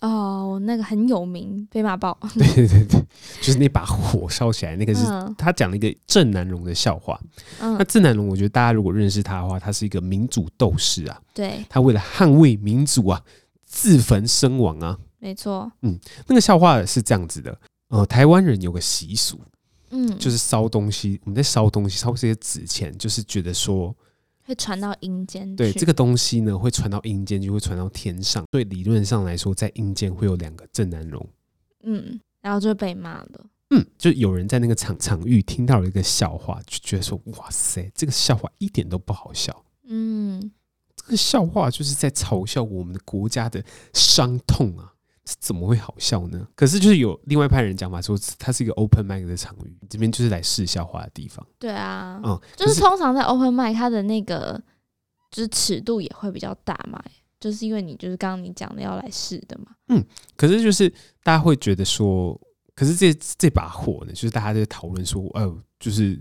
[0.00, 2.18] 哦，那个很有名，被骂爆。
[2.32, 3.04] 对对对对，
[3.42, 5.04] 就是那把火烧起来，那个是
[5.36, 7.20] 他讲了一个郑南榕的笑话。
[7.60, 11.20] 嗯，那郑南榕，我觉得大家如果认识他的话，他是一个民主斗士啊。
[11.34, 13.22] 对，他为了捍卫民主啊，
[13.66, 14.98] 自焚身亡啊。
[15.18, 15.70] 没错。
[15.82, 17.54] 嗯，那个笑话是这样子的。
[17.88, 19.38] 呃，台湾人有个习俗，
[19.90, 21.20] 嗯，就是烧东西。
[21.24, 23.94] 我们在烧东西，烧这些纸钱，就是觉得说。
[24.50, 28.44] 会传到阴间，对这个东西呢，会传到阴间，就会传到天上。
[28.50, 31.24] 所以理论上来说，在阴间会有两个郑南榕，
[31.84, 33.46] 嗯，然后就被骂了。
[33.70, 40.50] 嗯，就有人在那个场场域听到了一个笑话，就觉得说：“哇塞，这个笑话一点都不好笑。”嗯，
[40.96, 44.89] 这个笑话就是在嘲笑我们的国家的伤痛啊。
[45.38, 46.46] 怎么会好笑呢？
[46.54, 51.46] 可是就是有另外一派人讲法说，它是一个 open mic 的场域，这边就是来试笑话的地方。
[51.58, 54.60] 对啊，嗯，就是通常在 open mic，它的那个
[55.30, 57.02] 就是尺度也会比较大嘛，
[57.38, 59.66] 就是因为你就是刚刚你讲的要来试的嘛。
[59.88, 60.04] 嗯，
[60.36, 60.88] 可是就是
[61.22, 62.38] 大家会觉得说，
[62.74, 66.18] 可是这这把火呢，就是大家在讨论说，呃，就是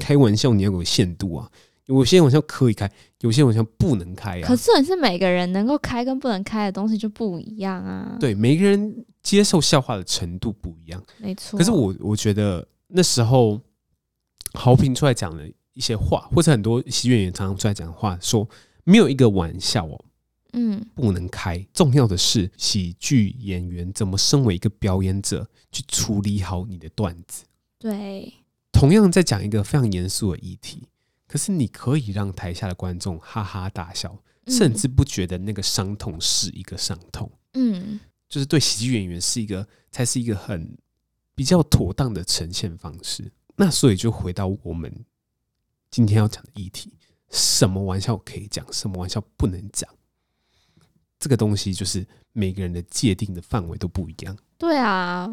[0.00, 1.50] 开玩笑你要有限度啊。
[1.86, 4.46] 有些玩笑可以开，有些玩笑不能开啊。
[4.46, 8.16] 可是，是每个人能够开跟不能开的东西就不一样啊。
[8.18, 11.58] 对，每个人接受笑话的程度不一样，没错。
[11.58, 13.60] 可是我我觉得那时候
[14.54, 18.48] 豪平出来讲了一些话，或者很多喜剧演员常常出来讲话，说
[18.84, 20.04] 没有一个玩笑哦，
[20.54, 21.58] 嗯，不能开。
[21.74, 27.44] 重要的是喜剧演员怎么身为一个表演者去处理好你的段子。
[27.78, 28.32] 对，
[28.72, 30.82] 同样在讲一个非常严肃的议题。
[31.26, 37.30] 可是你可以让台下的观众哈哈大笑，甚至不觉得那个伤痛是一个伤痛。
[37.54, 40.76] 嗯，就是对喜剧演员是一个，才是一个很
[41.34, 43.32] 比较妥当的呈现方式。
[43.56, 45.04] 那所以就回到我们
[45.90, 46.92] 今天要讲的议题：
[47.30, 49.88] 什么玩笑可以讲，什么玩笑不能讲？
[51.18, 54.36] 这个东西就是每个人的界定的范围都不一样。
[54.58, 55.30] 对啊。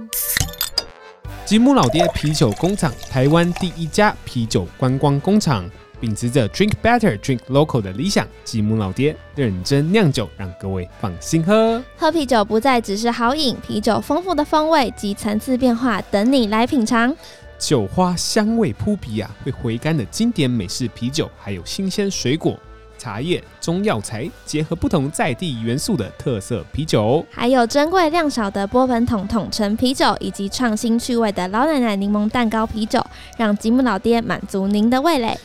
[1.46, 5.70] 吉姆老爹啤酒工厂，台湾第一家啤酒观光工厂。
[6.02, 11.82] 秉持着 Drink Better, Drink Local 的理想，吉姆老爹认真酿酒，让各位放心喝。
[11.96, 17.16] 喝啤酒不再只是好饮，啤酒丰富的风味及层次变化等你来品尝。
[17.60, 22.60] 酒花香味扑鼻啊，会回甘的经典美式啤酒，还有新鲜水果、
[22.98, 33.00] 茶叶、中药材结合不同在地元素的特色啤酒，还有珍贵量少的波本桶桶陈啤酒，以及创新趣味的老奶奶柠檬蛋糕啤酒，
[33.38, 35.38] 让吉姆老爹满足您的味蕾。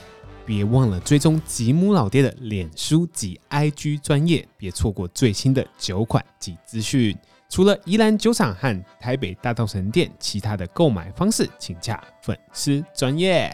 [0.47, 7.19] 别忘了追踪吉姆老爹的脸书及 IG 专业，别错过最新的酒款及资讯。
[7.49, 13.53] 除了宜兰酒厂和台北大道城店，其他的购买方式请洽粉丝专业。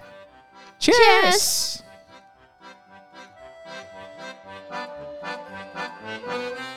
[0.78, 1.78] Cheers！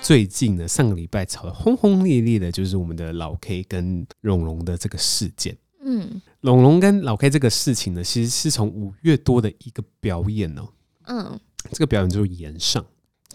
[0.02, 5.58] 最近呢，上个礼拜炒得轰轰烈烈的，就是我们的老 K 跟荣荣的这个事件。
[5.88, 10.68] 嗯，龙龙跟老 K 这个事情呢，其实是从五月多的一个表演哦。
[11.06, 11.40] 嗯，
[11.72, 12.84] 这个表演就是延上，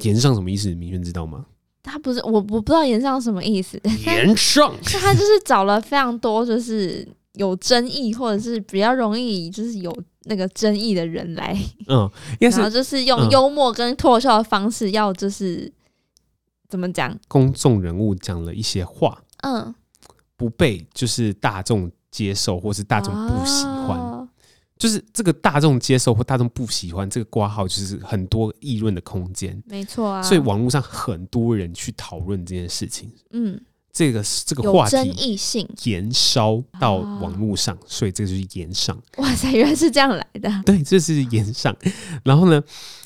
[0.03, 0.75] 延上什么意思？
[0.75, 1.47] 明轩知道吗？
[1.81, 3.81] 他不是我，我不知道延上什么意思。
[4.05, 11.57] 延上， 他就是找了非常多就是有争议或者是比较容易就是有那个争议的人来。
[11.87, 12.11] 嗯，
[12.41, 15.73] 然后就是用幽默跟脱口秀的方式，要就是、嗯、
[16.69, 17.17] 怎么讲？
[17.29, 19.73] 公众人物讲了一些话，嗯，
[20.37, 21.89] 不被就是大众。
[22.11, 24.29] 接受或是大众不喜欢，
[24.79, 29.63] 就是这个大众接受或大众不喜欢这个挂号，就是很多议论的空间。
[29.67, 33.13] 没错啊，所以网络上很多人去讨论这件事情。
[33.33, 33.61] 嗯。
[33.93, 38.97] 这个这个话题争议性延烧到网络上，哦，所以这就是延上。
[39.17, 40.49] 哇塞，原来是这样来的。
[40.65, 41.77] 对，这是延上。
[42.23, 42.63] 然后呢，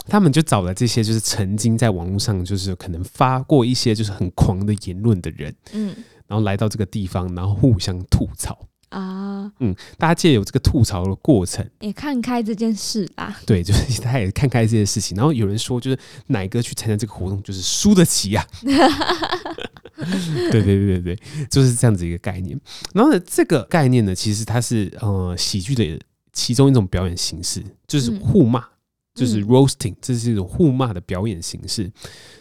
[0.07, 8.55] 他们就找了这些就是曾经在网络上就是可能发过一些就是很狂的言论的人，嗯，然后来到这个地方，然后互相吐槽
[8.95, 13.37] 啊，嗯，大家借由这个吐槽的过程，也看开这件事啦。
[13.45, 15.17] 对， 就是他也看开这件事情。
[15.17, 19.59] 然后有人说，就是奶哥去参加这个活动，就是输得起呀，啊。
[20.51, 21.19] 对对对对对，
[21.51, 22.59] 就是这样子一个概念。
[22.93, 26.01] 然后呢，这个概念呢，其实它是呃喜剧的
[26.33, 28.67] 其中一种表演形式，就是互骂，嗯、
[29.15, 31.91] 就是 roasting，这是一种互骂的表演形式。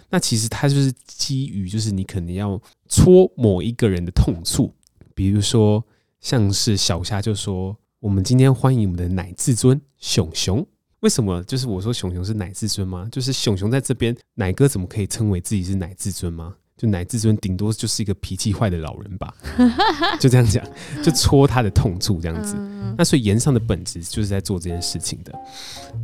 [0.10, 4.74] 那其实它就是基于，就是你可能要戳某一个人的痛处，
[5.16, 5.84] 比如说
[6.24, 10.66] 像是小虾就说：“我们今天欢迎我们的奶至尊熊熊。”
[11.02, 11.44] 为什么？
[11.44, 13.06] 就是我说熊熊是奶至尊吗？
[13.12, 16.56] 就是熊熊在这边，奶哥怎么可以称为自己是奶至尊吗？
[16.78, 19.36] 就奶至尊顶多就是一个脾气坏的老人吧，
[20.18, 20.66] 就这样讲，
[21.04, 22.56] 就戳他的痛处这样子。
[22.98, 25.34] 那所以言上的本质就是在做这件事情的。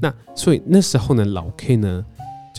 [0.02, 2.06] 那所以那时候呢，老 K 呢，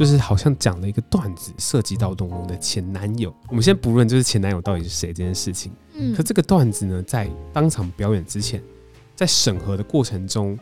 [0.01, 3.31] 就是好像讲了一个段子，涉及到龙龙的前男友。
[3.49, 8.63] 我们先不论就是前男友到底是谁这件事情，嗯可这个段子呢，在当场表演之前，
[9.15, 10.59] 在审核的过程中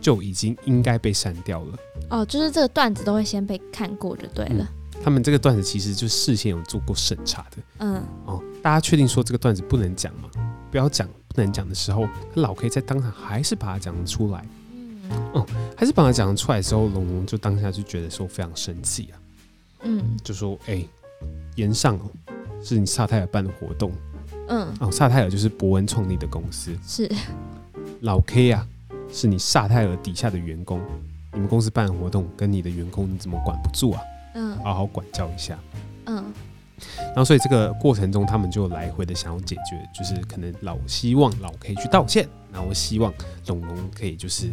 [0.00, 1.78] 就已经应该被删掉了。
[2.08, 4.64] 哦，就是这个段子都会先被看过就对了。
[5.02, 10.30] 他们这个段子其实就事先有做过审查的，嗯，哦，大家确定说这个段子不能讲吗？
[10.70, 14.46] 不要讲，不能讲的时候，老 K 在当场还是把它讲出来，
[15.10, 19.14] 嗯，哦，还是把它讲出来的时候，龙龙就当下就觉得说非常生气啊，
[19.82, 20.88] 嗯，就说，哎、欸，
[21.56, 22.10] 炎上哦，
[22.62, 23.92] 是你萨泰尔办的活动，
[24.48, 27.10] 嗯，哦，萨泰尔就是伯恩创立的公司，是，
[28.00, 28.66] 老 K 啊，
[29.12, 30.80] 是你萨泰尔底下的员工，
[31.32, 34.02] 你们公司办的活动跟你的员工你怎么管不住啊？
[34.34, 35.58] 嗯，好好管教一下。
[36.06, 36.32] 嗯，
[36.98, 43.12] 然后所以这个过程中，他们就来回的想要解决，就是可能老希望老 K 去道歉，然后希望
[43.46, 44.52] 龙龙可以就是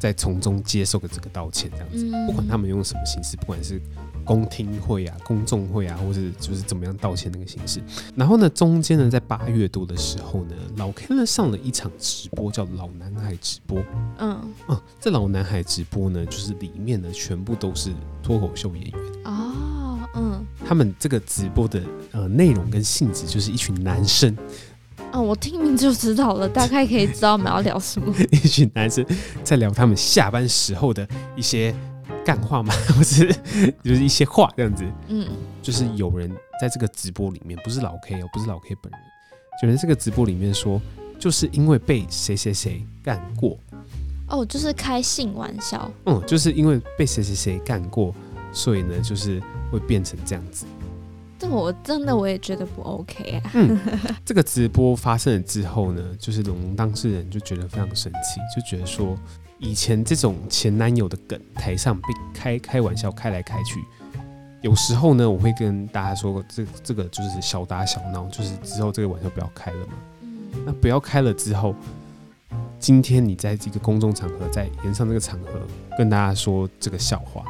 [0.00, 2.10] 在从中接受个这个道歉，这样子。
[2.26, 3.80] 不管他们用什么形式，不管是。
[4.22, 7.80] 公听会啊，公众会啊，或者就是怎么样道歉那个形式。
[8.14, 13.82] 然后呢，中间呢，在八月多的时候呢，老 K 呢上了一场直播，叫老男孩直播。
[14.18, 14.32] 嗯
[14.68, 17.90] 啊，这老男孩直播呢，就是里面呢全部都是
[18.22, 18.94] 脱口秀演员。
[19.24, 21.82] 哦，嗯，他们这个直播的
[22.12, 24.36] 呃内容跟性质就是一群男生。
[25.12, 28.14] 哦，我听名就知道了，大概可以知道我们要聊什么。
[28.30, 29.04] 一群男生
[29.42, 31.74] 在聊他们下班时候的一些。
[32.22, 33.26] 干话嘛， 不是，
[33.82, 34.84] 就是一些话这样子。
[35.08, 35.26] 嗯，
[35.62, 39.00] 就是有人在这个直播里面，不是老 K 哦，不是老 K 本人，
[39.62, 40.80] 就在这个直播里面说，
[41.18, 43.58] 就是因为被谁谁谁干过。
[44.28, 45.90] 哦，就是开性玩笑。
[46.04, 48.14] 嗯，就是因为被谁谁谁干过，
[48.52, 49.40] 所以呢，就是
[49.72, 50.66] 会变成这样子。
[51.40, 53.50] 这我真的我也觉得不 OK 啊。
[53.54, 53.80] 嗯，
[54.24, 59.16] 这个直播发生了之后呢，就是龙龙当事人就觉得非常生气，就觉得说。
[59.62, 63.78] 以前这种前男友的梗，台上被开开玩笑开来开去，
[64.62, 69.92] 有时候呢，我会跟大家说，这这个就是小打小闹，就是之后这个玩笑不要开了嘛。
[70.64, 71.74] 那不要开了之后，
[72.78, 75.60] 今天你在这个公众场合，在炎上这个场合
[75.98, 77.44] 跟大家说这个笑话，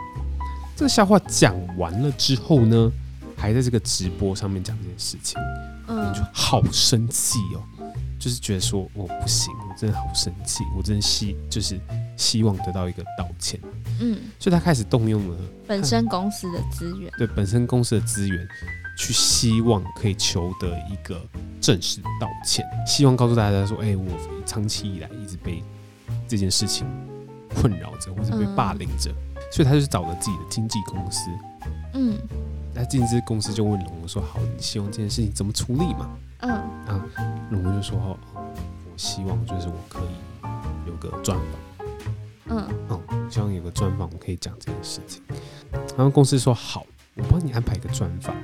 [0.75, 2.91] 这个笑话讲完了之后呢，
[3.41, 5.41] 还在这个直播上面讲这件事情，
[5.89, 7.65] 嗯，就好生气哦。
[8.19, 11.81] 就是觉得说我不行，我真的好生气，我真的希就是
[12.19, 13.59] 希望得到一个道歉，
[13.99, 18.47] 嗯，所以他开始动用了本身公司的资源，对本身公司的资源，
[18.99, 21.19] 去希望可以求得一个
[21.63, 24.05] 正式的道歉，希望告诉大家说，哎、欸，我
[24.45, 25.65] 长期以来一直被
[26.29, 26.87] 这件事情
[27.55, 31.31] 困扰着，或者被霸凌着，嗯，所以他就是找了自己的经纪公司，
[31.95, 32.19] 嗯，
[32.75, 36.19] 那经纪公司就问龙龙说，好，你希望这件事情怎么处理嘛？
[36.41, 36.51] 嗯
[36.87, 37.05] 啊，
[37.51, 40.49] 龙龙就说：“哦，我希望就是我可以
[40.87, 41.87] 有个专访，
[42.57, 45.23] 嗯嗯，希望有个专访，我可以讲这件事情。
[45.97, 48.35] 然后公司说好，我帮你安排一个专访。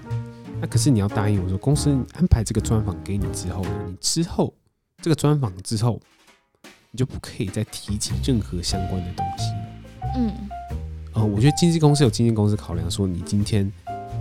[0.61, 4.53] 那可是你要答应我说，公司安排这个专访给你之后呢，你之后
[5.01, 6.01] 这个专访之后，
[6.91, 9.45] 你就不可以再提起任何相关的东西。
[10.17, 10.33] 嗯，
[11.15, 13.71] 呃，我觉得经纪公司有经纪公司考量说，你今天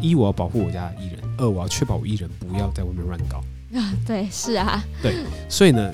[0.02, 3.42] 一我要保护我家的艺人，二我要确保我艺人不要在外面乱搞。”
[3.76, 5.94] 啊，对，是啊，对，所以呢，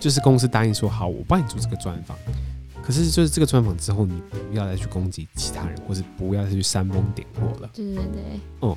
[0.00, 2.16] 就是公司答应说好，我帮你做这个专访，
[2.82, 7.70] 可是就是这个专访之后，你不要再去攻击其他人，或是不要再去煽风点火了。
[7.72, 8.76] 对对对，哦、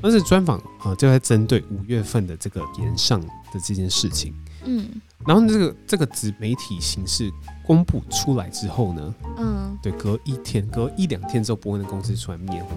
[0.00, 3.28] 但是专访啊，就在针对五月份的这个延上的
[3.62, 4.32] 这件事情，
[4.64, 4.88] 嗯，
[5.26, 7.30] 然后这个这个子媒体形式
[7.66, 12.70] 公布出来之后呢，嗯，对，隔一天，隔一两天之后，博恩的公司出来灭火，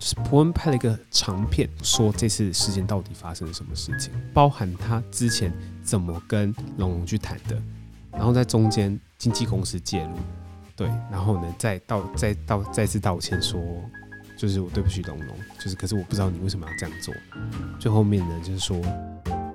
[0.00, 5.52] 是博恩拍了一个长片，说这次事件到底发生了什么事情，包含他之前
[5.84, 7.62] 怎么跟龙龙去谈的，
[8.10, 10.16] 然后在中间经纪公司介入，
[10.74, 13.60] 对，然后呢，再道再道再次道歉说，
[14.36, 17.14] 就是我对不起龙龙，就是可是我不知道你为什么要这样做，
[17.78, 18.80] 最后面呢，就是说。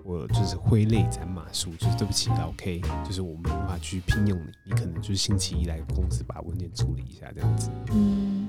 [0.07, 7.71] 我就是挥泪斩马谡，就是对不起老 K，就是我们无法去聘用你，你可能就是星期一来公司把文件处理一下这样子。
[7.91, 8.44] 嗯，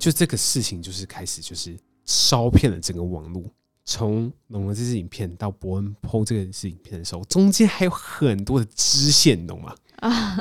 [0.00, 3.44] 就这个事情就是开始就是烧遍了整个网络，
[3.84, 9.74] 从龙龙这支影片到伯恩 PO 这个支影片的时候，中间还有很多的支线，你懂吗？
[9.96, 10.36] 啊，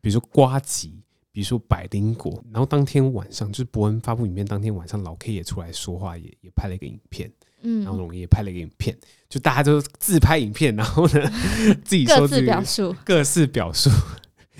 [0.00, 7.30] 比如说瓜吉，比如说百灵果，然后当天晚上就是伯恩发布影片当天晚上，老 K 也出来说话，也也拍了一个影片。
[7.62, 8.96] 嗯，然后龙也拍了一个影片，
[9.28, 11.30] 就大家都自拍影片，然后呢，
[11.84, 13.90] 自己说各自表述，各自表述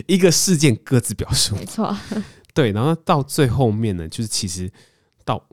[0.06, 1.96] 一个事件，各自表述，没错，
[2.54, 4.70] 对，然后到最后面呢，就是其实
[5.24, 5.46] 到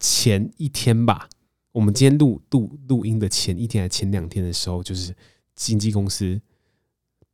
[0.00, 1.28] 前一天吧，
[1.72, 5.14] 我们今天录录录音的前一天还前两天的时候，就是
[5.54, 6.40] 经纪公司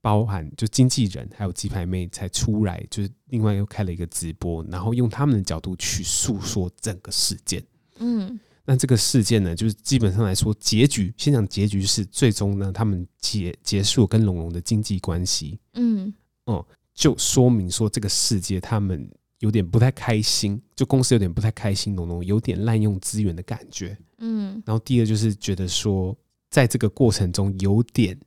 [0.00, 7.62] 包含就经纪人还有鸡排妹才出来，就是另外又开了一个直播，然后用他们的角度去诉说整个事件，
[7.98, 8.38] 嗯。
[8.66, 16.12] 那这个事件呢，就是基本上来说，结局先讲结局是最终呢，他们结结束跟龙龙的经济关系，嗯，
[16.44, 16.64] 哦，
[17.00, 26.14] 就说明说这个世界他们有点不太开心，就公司有点不太开心，浓浓有点滥用资源的感觉，嗯，然后第二就是觉得说，
[26.50, 28.20] 在这个过程中有点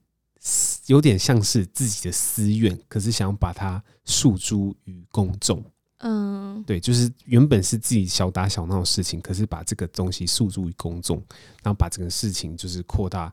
[0.88, 5.64] 有点像是自己的私怨，可是想要把它诉诸于公众。
[6.00, 11.18] 嗯，对，就是原本是自己小打小闹的事情，可是把这个东西诉诸于公众，
[11.62, 13.32] 然后把整个事情就是扩大，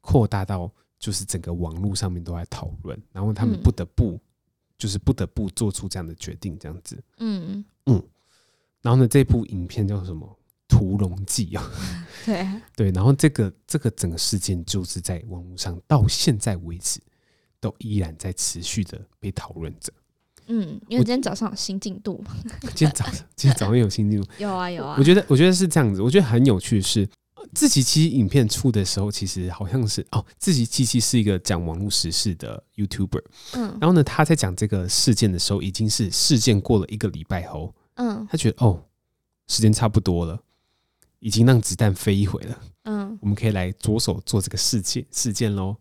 [0.00, 0.70] 扩大到
[1.00, 4.20] 就是整个网络上面都在讨论，然后他们不得不、嗯、
[4.78, 7.02] 就是不得不做出这样的决定，这样子。
[7.18, 8.02] 嗯嗯，
[8.80, 10.26] 然后呢，这部影片叫什么
[10.68, 11.70] 《屠龙记》啊？
[12.24, 17.00] 对对，然后这个这个整个事件就是在网络上到现在为止
[17.58, 19.92] 都依然在持续的被讨论着。
[20.50, 22.34] 嗯，因为今天早上有新进度嘛。
[22.74, 24.26] 今天早上，今天早上有新进度。
[24.38, 24.96] 有啊有啊。
[24.98, 26.00] 我觉得，我觉得是这样子。
[26.00, 27.06] 我觉得很有趣的是，
[27.54, 33.22] 志祺七影片出的时候，其实好像是哦，自己七七是一个讲网络时事的 YouTuber。
[33.54, 33.76] 嗯。
[33.80, 37.74] 然后呢，他在讲这个事件的时候，已经是事件过了一个礼拜后。
[37.94, 38.26] 嗯。
[38.30, 38.82] 他觉得哦，
[39.46, 40.40] 时间差不多了，
[41.20, 42.60] 已经让子弹飞一回了。
[42.84, 43.18] 嗯。
[43.20, 45.76] 我们可以来着手做这个事件事件喽。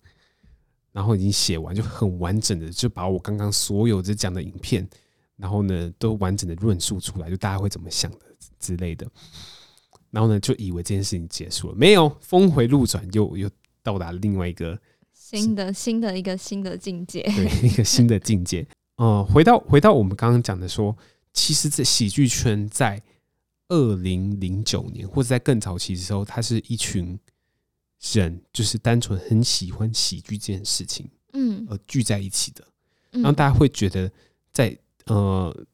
[0.93, 4.87] 然后已经写完，就很完整的就把我刚刚所有的讲的影片，
[5.35, 8.19] 然后呢都完整的论述出来，就大家会怎么想的
[8.59, 9.07] 之类的。
[10.17, 13.47] 然后呢就以为这件事情结束了，没有，峰回路转，又又
[13.83, 14.75] 到达另外一个
[15.13, 18.65] 新的新的 一个新的境界，对，一个新的境界。
[18.95, 20.97] 哦、呃，回到回到我们刚刚讲的说，
[21.33, 22.99] 其实这喜剧圈在
[23.67, 27.19] 二零零九年或者在更早期的时候，它是一群。
[28.13, 32.63] 人就是单纯很喜欢喜剧这件事情，嗯，而聚在一起的，
[33.09, 34.09] 然后大家会觉得
[34.53, 35.65] 在呃，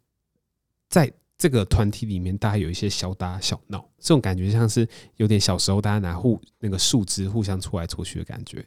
[0.88, 1.12] 在
[1.44, 4.88] 这个团体里面，大家有一些小打小闹，这种感觉像是
[5.18, 8.66] 有点小时候大家拿互那个树枝互相戳来戳去的感觉。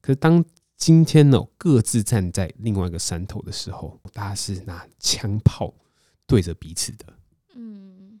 [0.00, 0.44] 可是当
[0.76, 5.72] 今天呢，各自站在另外一个山头的时候，大家是拿枪炮
[6.26, 7.06] 对着彼此的，
[7.54, 8.18] 嗯，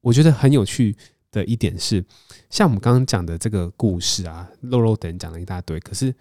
[0.00, 0.96] 我觉得很有趣。
[1.30, 2.02] 的一点是，
[2.48, 5.78] 像我们刚刚讲的这个故事啊，肉肉等讲了一大堆。
[5.80, 6.14] 可是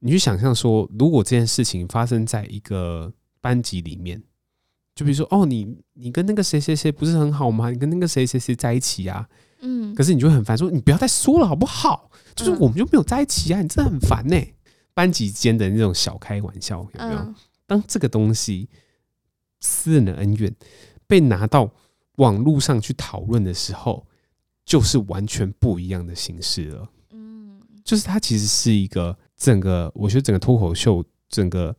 [0.00, 4.20] 你去想象说，如果这件事情发生在一个班级里面，
[4.96, 7.70] 就比如说，哦，你你跟那个谁谁谁不是很好吗？
[7.70, 9.28] 你跟那个谁谁谁在一起啊？
[9.60, 12.10] 嗯，可是你就会很烦，说你不要再说了好不好？
[12.34, 14.36] 就是我们就没有在一起啊，你真的很烦呢。
[14.94, 17.34] 班级间的那种小开玩笑有没有？
[17.66, 18.68] 当这个东西
[19.60, 20.54] 私人的恩怨
[21.06, 21.70] 被拿到
[22.16, 24.06] 网络上去讨论的时候，
[24.64, 31.76] 就是完全不一样的形式了，嗯，就是它其实是一个整个，我觉得整个脱口秀、整个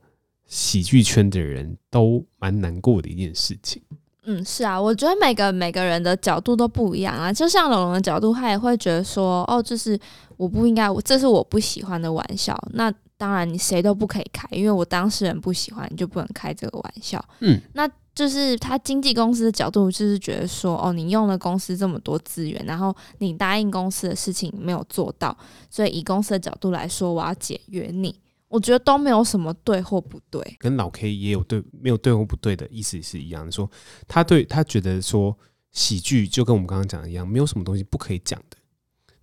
[0.48, 3.82] 喜剧圈的人都蛮难过的一件事情。
[4.24, 7.32] 嗯，是啊，我觉得每个每个人的角度都不一样啊。
[7.32, 9.98] 就像龙龙的角度，他也会觉得说，哦，这是
[10.36, 12.58] 我不应该，这是我不喜欢的玩笑。
[12.74, 17.24] 那当然，你谁都不可以开，因为我当事人不喜欢，你就不能开这个玩笑。
[17.41, 17.89] 嗯，那。
[18.18, 25.38] 就是他经纪公司的角度，就是觉得说，哦，你用了公司这么多资源，然后你答应公司的事情没有做到，
[25.70, 28.20] 所以以公司的角度来说，我要解约你。
[28.48, 33.52] 我觉得都没有什么对或不对，跟老 K 也有对没有对或不对的意思是一样的。
[33.52, 33.70] 说
[34.08, 35.38] 他对他觉得说
[35.72, 38.58] 喜剧就跟我们刚刚讲的一样，没有什么东西不可以讲的，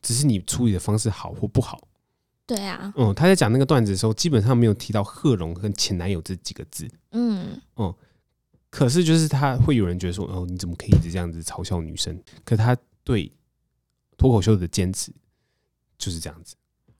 [0.03, 1.89] 只是你处理的方式好或不好。
[2.47, 6.87] 对啊，嗯，他在讲那个段子的时候，基本上没有提到贺龙跟前男友这几个字。
[7.13, 7.95] 嗯嗯，
[8.69, 12.23] 可是就是他会有人觉得说，哦，你怎么可以一直这样子嘲笑女生？
[12.45, 13.33] 可他对
[14.19, 15.11] 脱口秀的坚持
[15.97, 16.55] 就是这样子。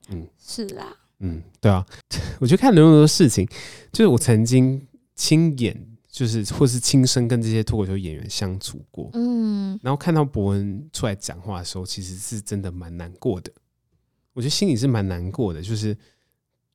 [0.09, 1.85] 嗯，是啦，嗯，对啊，
[2.39, 3.49] 我觉得看了那么多事情，
[3.93, 5.89] 就是我曾经亲眼。
[6.15, 13.51] 就是或是亲身跟这些脱口秀演员相处过，嗯，然后看到博恩出来讲话的时候，其实是真的蛮难过的。
[14.33, 15.99] 我觉得心里是蛮难过的，就是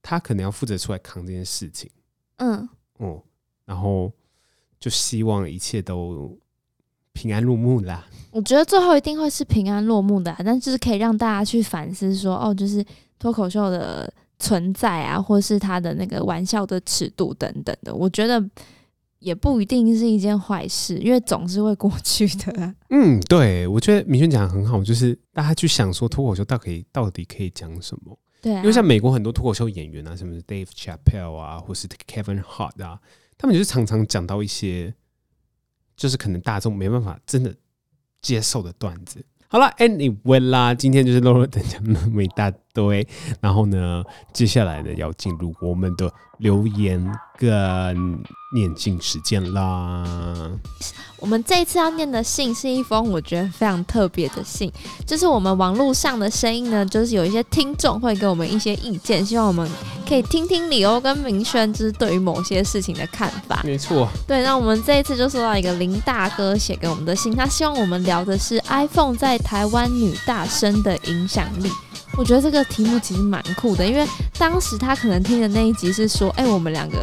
[0.02, 1.90] 他可能要负责出来扛这件事情，
[2.40, 3.24] 嗯，哦，
[3.64, 4.12] 然后
[4.78, 6.38] 就希望一切都
[7.14, 8.06] 平安落幕啦。
[8.32, 12.86] 我觉得最后一定会是平安落幕的，但就是可以让大家去反思说，哦，就是
[13.18, 18.50] 脱口秀的存在啊，或是他的那个玩笑的尺度等等的，我觉得。
[19.20, 22.74] 也不一定是一件坏事，因为总是会过去的啊。
[22.90, 28.18] 嗯，对，我觉得明轩讲的很好，就是大家去想说脱口秀到底到底可以讲什么？
[28.42, 32.98] 对啊，因为像美国很多脱口秀演员啊，什么 Dave Chappelle 啊，或是 Kevin Hart 啊，
[33.38, 34.94] 他们就是常常讲到一些，
[35.98, 37.54] 就是可能大众没办法真的
[38.22, 39.22] 接受的段子。
[39.50, 42.50] 好了，Anyway 啦，今天就是等讲那么一大
[42.80, 43.06] 堆，
[43.42, 44.04] 然后呢，
[44.34, 47.06] 接下来呢要进入我们的留言
[47.38, 48.18] 跟
[48.54, 50.06] 念信时间啦。
[51.18, 54.72] 我们这一次要念的信是一封我觉得非常特别的信，
[55.06, 59.70] 就是我们网络上的声音呢，就是有一些听众会给我们一些意见，希望我们
[60.08, 63.62] 可以听听李欧跟明轩就是对于某些事情的看法。
[63.66, 71.70] 没错，对，那我们这一次就收到一个林大哥写给我们的信，他希望我们聊的是 iPhone 在台湾女大生的影响力。
[72.18, 74.06] 我觉得这个题目其实蛮酷的，因为
[74.38, 77.02] 当时他可能听的那一集是说，哎、欸，我们两个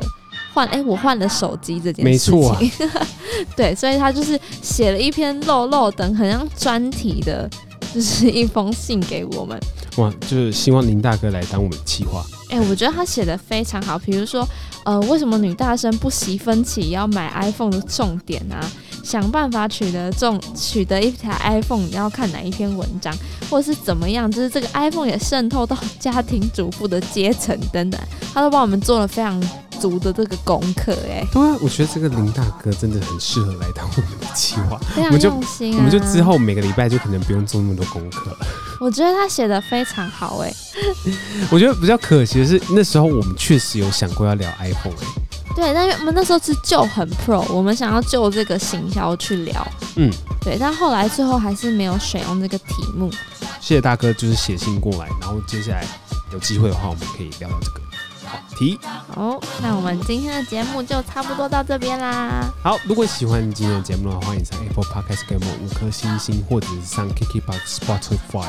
[0.53, 2.61] 换，哎、欸， 我换了手机这件事情，没错、啊，
[3.57, 7.49] 对，所以他就是写了一篇漏漏等很像专题的，
[7.95, 9.59] 就是一封信给我们。
[9.97, 12.23] 哇，就是希望林大哥来当我们的企划。
[12.51, 14.47] 哎、欸，我觉得他写的非常好，比如说，
[14.85, 18.61] 呃，为什么女大生不惜分期要买 iPhone 的重点啊？
[19.07, 23.15] 想办法取得中取得一台 iPhone，你要看哪一篇文章，
[23.49, 24.29] 或者是怎么样？
[24.29, 28.01] 就是这个 iPhone 也渗透到家庭主妇的阶层等等，
[28.35, 29.41] 他都帮我们做了非常
[29.79, 30.93] 足的这个功课。
[31.09, 35.77] 哎，对啊，我觉得这个林大哥真的很适合来当我们的计划，非常用心啊。
[35.77, 38.39] 我们就之后每个礼拜就可能不用做那么多功课了。
[38.81, 40.53] 我觉得他写的非常好，哎。
[41.49, 45.26] 我觉得比较可惜的是，那时候我们确实有想过要聊 iPhone，哎。
[45.57, 53.11] 对，但因为我们那时候是就很 pro，我们想要就这个行销去聊，嗯，对，但后来最后还是没有选用这个题目。
[53.59, 55.83] 谢谢大哥，就是写信过来，然后接下来
[56.31, 57.81] 有机会的话，我们可以聊聊这个
[58.27, 58.79] 好题。
[59.09, 62.45] 好，那我们今天的节目就差不多到这边啦。
[62.63, 68.47] 好，如果喜欢今天的节目的话，欢迎上 Apple Podcast 给我们五颗星星，或者是上 KKBOX、Spotify。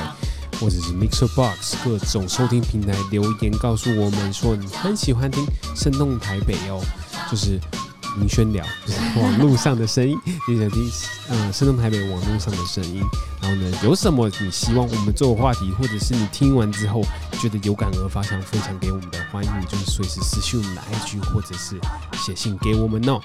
[0.60, 5.45] 或者是 Mixer Box 各种收听平台留言告诉我们说你很喜欢听
[5.76, 6.82] 声动台北哦，
[7.30, 7.60] 就是
[8.18, 8.66] 明轩聊
[9.16, 10.91] 网络上的声音，你想听
[11.30, 13.03] 嗯声动台北网络上的声音，
[13.41, 17.01] 然后呢有什么你希望我们做的话题，或者是你听完之后
[17.34, 21.80] 觉得有感而发想分享给我们的，欢迎你就是随时私讯我们的 IG 或者是
[22.18, 23.22] 写信给我们哦。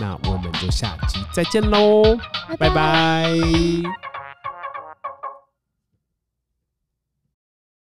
[0.00, 2.02] 那我们就下集再见喽，
[2.58, 3.32] 拜拜。